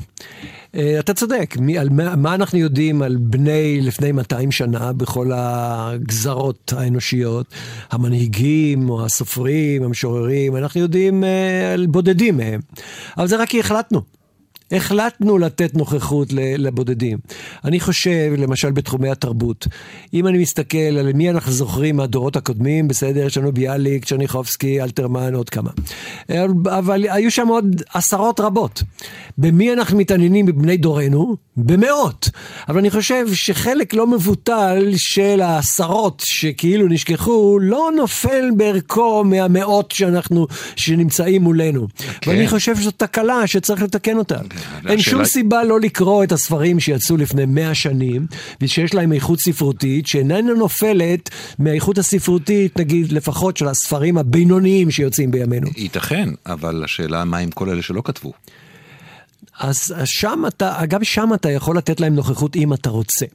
אה, 0.75 0.99
אתה 0.99 1.13
צודק, 1.13 1.55
מי, 1.59 1.77
על 1.77 1.89
מה, 1.89 2.15
מה 2.15 2.35
אנחנו 2.35 2.59
יודעים 2.59 3.01
על 3.01 3.17
בני 3.19 3.81
לפני 3.81 4.11
200 4.11 4.51
שנה 4.51 4.93
בכל 4.93 5.31
הגזרות 5.33 6.73
האנושיות, 6.77 7.45
המנהיגים 7.91 8.89
או 8.89 9.05
הסופרים, 9.05 9.83
המשוררים, 9.83 10.55
אנחנו 10.55 10.81
יודעים 10.81 11.23
אה, 11.23 11.73
על 11.73 11.85
בודדים 11.85 12.37
מהם. 12.37 12.59
אבל 13.17 13.27
זה 13.27 13.37
רק 13.37 13.49
כי 13.49 13.59
החלטנו. 13.59 14.16
החלטנו 14.71 15.37
לתת 15.37 15.75
נוכחות 15.75 16.27
לבודדים. 16.33 17.17
אני 17.65 17.79
חושב, 17.79 18.33
למשל 18.37 18.71
בתחומי 18.71 19.09
התרבות, 19.09 19.67
אם 20.13 20.27
אני 20.27 20.37
מסתכל 20.37 20.77
על 20.77 21.13
מי 21.13 21.29
אנחנו 21.29 21.51
זוכרים 21.51 21.95
מהדורות 21.95 22.35
הקודמים, 22.35 22.87
בסדר, 22.87 23.25
יש 23.25 23.37
לנו 23.37 23.51
ביאליק, 23.51 24.05
צ'רניחובסקי, 24.05 24.81
אלתרמן, 24.81 25.35
עוד 25.35 25.49
כמה. 25.49 25.69
אבל 26.65 27.05
היו 27.09 27.31
שם 27.31 27.47
עוד 27.47 27.81
עשרות 27.93 28.39
רבות. 28.39 28.83
במי 29.37 29.73
אנחנו 29.73 29.97
מתעניינים 29.97 30.45
מבני 30.45 30.77
דורנו? 30.77 31.35
במאות. 31.57 32.29
אבל 32.69 32.79
אני 32.79 32.89
חושב 32.89 33.33
שחלק 33.33 33.93
לא 33.93 34.07
מבוטל 34.07 34.91
של 34.95 35.41
העשרות 35.41 36.23
שכאילו 36.25 36.87
נשכחו, 36.87 37.59
לא 37.61 37.89
נופל 37.95 38.49
בערכו 38.57 39.23
מהמאות 39.23 39.91
שאנחנו, 39.91 40.47
שנמצאים 40.75 41.41
מולנו. 41.41 41.87
כן. 41.97 42.31
ואני 42.31 42.47
חושב 42.47 42.75
שזו 42.75 42.91
תקלה 42.91 43.47
שצריך 43.47 43.81
לתקן 43.81 44.17
אותה. 44.17 44.37
אין 44.87 44.99
שום 44.99 45.25
סיבה 45.25 45.63
לא 45.63 45.79
לקרוא 45.79 46.23
את 46.23 46.31
הספרים 46.31 46.79
שיצאו 46.79 47.17
לפני 47.17 47.45
מאה 47.45 47.75
שנים, 47.75 48.27
ושיש 48.61 48.93
להם 48.93 49.13
איכות 49.13 49.39
ספרותית, 49.39 50.07
שאיננה 50.07 50.53
נופלת 50.53 51.29
מהאיכות 51.59 51.97
הספרותית, 51.97 52.79
נגיד, 52.79 53.11
לפחות 53.11 53.57
של 53.57 53.67
הספרים 53.67 54.17
הבינוניים 54.17 54.91
שיוצאים 54.91 55.31
בימינו. 55.31 55.67
ייתכן, 55.77 56.29
אבל 56.45 56.83
השאלה 56.83 57.25
מה 57.25 57.37
עם 57.37 57.51
כל 57.51 57.69
אלה 57.69 57.81
שלא 57.81 58.01
כתבו? 58.05 58.33
אז 59.59 59.93
שם 60.05 60.43
אתה, 60.47 60.79
גם 60.87 61.03
שם 61.03 61.29
אתה 61.33 61.51
יכול 61.51 61.77
לתת 61.77 61.99
להם 61.99 62.15
נוכחות 62.15 62.55
אם 62.55 62.73
אתה 62.73 62.89
רוצה. 62.89 63.25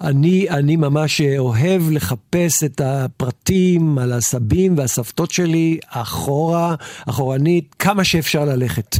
אני, 0.00 0.50
אני 0.50 0.76
ממש 0.76 1.20
אוהב 1.38 1.82
לחפש 1.90 2.64
את 2.64 2.80
הפרטים 2.84 3.98
על 3.98 4.12
הסבים 4.12 4.78
והסבתות 4.78 5.30
שלי 5.30 5.78
אחורה, 5.90 6.74
אחורנית, 7.06 7.74
כמה 7.78 8.04
שאפשר 8.04 8.44
ללכת. 8.44 8.96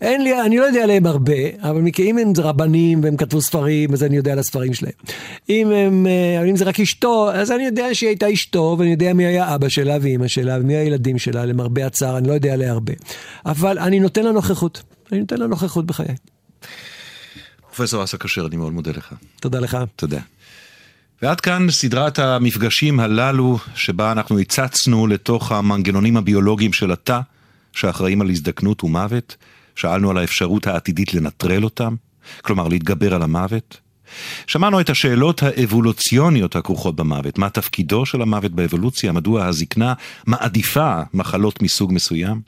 אין 0.00 0.24
לי, 0.24 0.42
אני 0.42 0.58
לא 0.58 0.64
יודע 0.64 0.82
עליהם 0.82 1.06
הרבה, 1.06 1.32
אבל 1.60 1.82
אם 1.98 2.18
הם 2.18 2.32
רבנים 2.38 3.04
והם 3.04 3.16
כתבו 3.16 3.40
ספרים, 3.40 3.92
אז 3.92 4.02
אני 4.02 4.16
יודע 4.16 4.32
על 4.32 4.38
הספרים 4.38 4.74
שלהם. 4.74 4.92
אם, 5.48 5.70
הם, 5.70 6.06
אה, 6.06 6.44
אם 6.44 6.56
זה 6.56 6.64
רק 6.64 6.80
אשתו, 6.80 7.30
אז 7.32 7.52
אני 7.52 7.64
יודע 7.64 7.94
שהיא 7.94 8.08
הייתה 8.08 8.32
אשתו, 8.32 8.76
ואני 8.78 8.90
יודע 8.90 9.12
מי 9.12 9.26
היה 9.26 9.54
אבא 9.54 9.68
שלה 9.68 9.96
ואימא 10.00 10.28
שלה, 10.28 10.56
ומי 10.60 10.76
הילדים 10.76 11.18
שלה, 11.18 11.44
למרבה 11.44 11.86
הצער, 11.86 12.18
אני 12.18 12.28
לא 12.28 12.32
יודע 12.32 12.52
עליה 12.52 12.72
הרבה. 12.72 12.92
אבל 13.46 13.78
אני 13.78 14.00
נותן 14.00 14.24
לה 14.24 14.32
נוכחות. 14.32 14.91
אני 15.12 15.20
נותן 15.20 15.36
לה 15.36 15.46
נוכחות 15.46 15.86
בחיי. 15.86 16.14
פרופסור 17.60 18.04
אסא 18.04 18.16
כשר, 18.16 18.46
אני 18.46 18.56
מאוד 18.56 18.72
מודה 18.72 18.90
לך. 18.90 19.14
תודה 19.40 19.60
לך. 19.60 19.78
תודה. 19.96 20.20
ועד 21.22 21.40
כאן 21.40 21.70
סדרת 21.70 22.18
המפגשים 22.18 23.00
הללו, 23.00 23.58
שבה 23.74 24.12
אנחנו 24.12 24.38
הצצנו 24.38 25.06
לתוך 25.06 25.52
המנגנונים 25.52 26.16
הביולוגיים 26.16 26.72
של 26.72 26.92
התא, 26.92 27.20
שאחראים 27.72 28.20
על 28.20 28.30
הזדקנות 28.30 28.84
ומוות. 28.84 29.36
שאלנו 29.76 30.10
על 30.10 30.18
האפשרות 30.18 30.66
העתידית 30.66 31.14
לנטרל 31.14 31.64
אותם, 31.64 31.94
כלומר 32.42 32.68
להתגבר 32.68 33.14
על 33.14 33.22
המוות. 33.22 33.80
שמענו 34.46 34.80
את 34.80 34.90
השאלות 34.90 35.42
האבולוציוניות 35.42 36.56
הכרוכות 36.56 36.96
במוות, 36.96 37.38
מה 37.38 37.50
תפקידו 37.50 38.06
של 38.06 38.22
המוות 38.22 38.52
באבולוציה, 38.52 39.12
מדוע 39.12 39.46
הזקנה 39.46 39.94
מעדיפה 40.26 41.00
מחלות 41.14 41.62
מסוג 41.62 41.92
מסוים. 41.92 42.40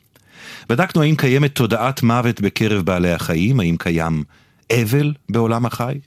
בדקנו 0.69 1.03
האם 1.03 1.17
קיימת 1.17 1.55
תודעת 1.55 2.03
מוות 2.03 2.41
בקרב 2.41 2.83
בעלי 2.83 3.13
החיים, 3.13 3.61
האם 3.61 3.77
קיים 3.77 4.25
אבל 4.73 5.13
בעולם 5.29 5.67
החי. 5.67 5.99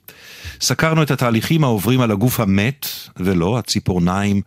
סקרנו 0.61 1.03
את 1.03 1.11
התהליכים 1.11 1.63
העוברים 1.63 2.01
על 2.01 2.11
הגוף 2.11 2.39
המת, 2.39 2.87
ולא, 3.17 3.57
הציפורניים 3.57 4.41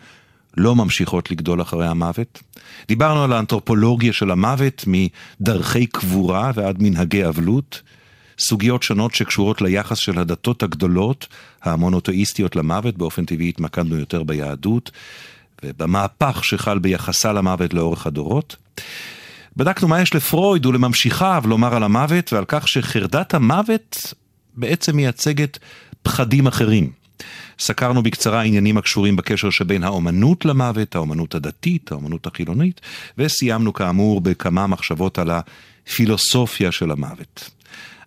לא 0.56 0.74
ממשיכות 0.74 1.30
לגדול 1.30 1.62
אחרי 1.62 1.86
המוות. 1.86 2.42
דיברנו 2.88 3.24
על 3.24 3.32
האנתרופולוגיה 3.32 4.12
של 4.12 4.30
המוות 4.30 4.84
מדרכי 4.86 5.86
קבורה 5.86 6.50
ועד 6.54 6.82
מנהגי 6.82 7.26
אבלות. 7.26 7.82
סוגיות 8.38 8.82
שונות 8.82 9.14
שקשורות 9.14 9.62
ליחס 9.62 9.98
של 9.98 10.18
הדתות 10.18 10.62
הגדולות, 10.62 11.26
המונותאיסטיות 11.62 12.56
למוות, 12.56 12.98
באופן 12.98 13.24
טבעי 13.24 13.48
התמקדנו 13.48 13.96
יותר 13.96 14.22
ביהדות, 14.22 14.90
ובמהפך 15.64 16.44
שחל 16.44 16.78
ביחסה 16.78 17.32
למוות 17.32 17.74
לאורך 17.74 18.06
הדורות. 18.06 18.56
בדקנו 19.56 19.88
מה 19.88 20.00
יש 20.00 20.14
לפרויד 20.14 20.66
ולממשיכיו 20.66 21.42
לומר 21.46 21.74
על 21.74 21.82
המוות 21.82 22.32
ועל 22.32 22.44
כך 22.48 22.68
שחרדת 22.68 23.34
המוות 23.34 24.14
בעצם 24.54 24.96
מייצגת 24.96 25.58
פחדים 26.02 26.46
אחרים. 26.46 26.90
סקרנו 27.58 28.02
בקצרה 28.02 28.42
עניינים 28.42 28.78
הקשורים 28.78 29.16
בקשר 29.16 29.50
שבין 29.50 29.84
האומנות 29.84 30.44
למוות, 30.44 30.94
האומנות 30.94 31.34
הדתית, 31.34 31.92
האומנות 31.92 32.26
החילונית, 32.26 32.80
וסיימנו 33.18 33.72
כאמור 33.72 34.20
בכמה 34.20 34.66
מחשבות 34.66 35.18
על 35.18 35.30
הפילוסופיה 35.30 36.72
של 36.72 36.90
המוות. 36.90 37.50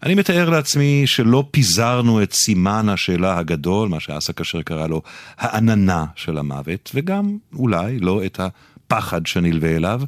אני 0.03 0.15
מתאר 0.15 0.49
לעצמי 0.49 1.03
שלא 1.05 1.47
פיזרנו 1.51 2.23
את 2.23 2.33
סימן 2.33 2.89
השאלה 2.89 3.37
הגדול, 3.37 3.89
מה 3.89 3.99
שאסא 3.99 4.33
כשר 4.35 4.61
קרא 4.61 4.87
לו 4.87 5.01
העננה 5.37 6.05
של 6.15 6.37
המוות, 6.37 6.91
וגם 6.93 7.37
אולי 7.55 7.99
לא 7.99 8.25
את 8.25 8.39
הפחד 8.39 9.25
שנלווה 9.25 9.75
אליו. 9.75 10.01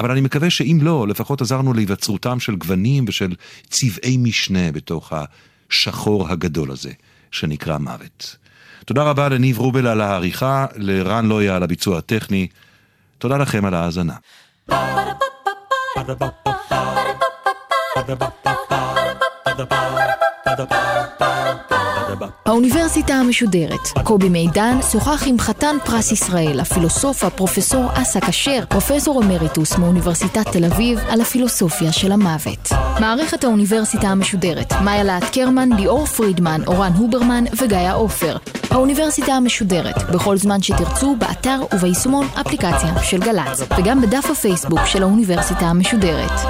אבל 0.00 0.10
אני 0.10 0.20
מקווה 0.20 0.50
שאם 0.50 0.78
לא, 0.82 1.08
לפחות 1.08 1.40
עזרנו 1.40 1.72
להיווצרותם 1.72 2.40
של 2.40 2.56
גוונים 2.56 3.04
ושל 3.08 3.34
צבעי 3.70 4.16
משנה 4.16 4.72
בתוך 4.72 5.12
השחור 5.70 6.28
הגדול 6.28 6.70
הזה, 6.70 6.92
שנקרא 7.30 7.78
מוות. 7.78 8.36
תודה 8.84 9.02
רבה 9.02 9.28
לניב 9.28 9.58
רובל 9.58 9.86
על 9.86 10.00
העריכה, 10.00 10.66
לרן 10.76 11.26
לויה 11.26 11.56
על 11.56 11.62
הביצוע 11.62 11.98
הטכני. 11.98 12.46
תודה 13.18 13.36
לכם 13.36 13.64
על 13.64 13.74
ההאזנה. 13.74 14.14
האוניברסיטה 22.46 23.14
המשודרת. 23.14 23.88
קובי 24.04 24.28
מידן 24.28 24.78
שוחח 24.92 25.22
עם 25.26 25.38
חתן 25.38 25.76
פרס 25.84 26.12
ישראל, 26.12 26.60
הפילוסוף 26.60 27.24
הפרופסור 27.24 27.84
אסא 27.94 28.20
כשר, 28.20 28.64
פרופסור 28.68 29.22
אמריטוס 29.22 29.78
מאוניברסיטת 29.78 30.48
תל 30.52 30.64
אביב, 30.64 30.98
על 31.08 31.20
הפילוסופיה 31.20 31.92
של 31.92 32.12
המוות. 32.12 32.68
מערכת 33.00 33.44
האוניברסיטה 33.44 34.08
המשודרת, 34.08 34.72
מאיה 34.84 35.04
להט 35.04 35.24
קרמן, 35.32 35.72
ליאור 35.72 36.06
פרידמן, 36.06 36.60
אורן 36.66 36.92
הוברמן 36.92 37.44
וגיא 37.62 37.92
עופר. 37.94 38.36
האוניברסיטה 38.70 39.32
המשודרת, 39.32 40.10
בכל 40.10 40.36
זמן 40.36 40.62
שתרצו, 40.62 41.16
באתר 41.18 41.60
וביישומון 41.74 42.26
אפליקציה 42.40 43.02
של 43.02 43.20
גל"צ, 43.20 43.62
וגם 43.78 44.02
בדף 44.02 44.30
הפייסבוק 44.30 44.84
של 44.86 45.02
האוניברסיטה 45.02 45.66
המשודרת. 45.66 46.40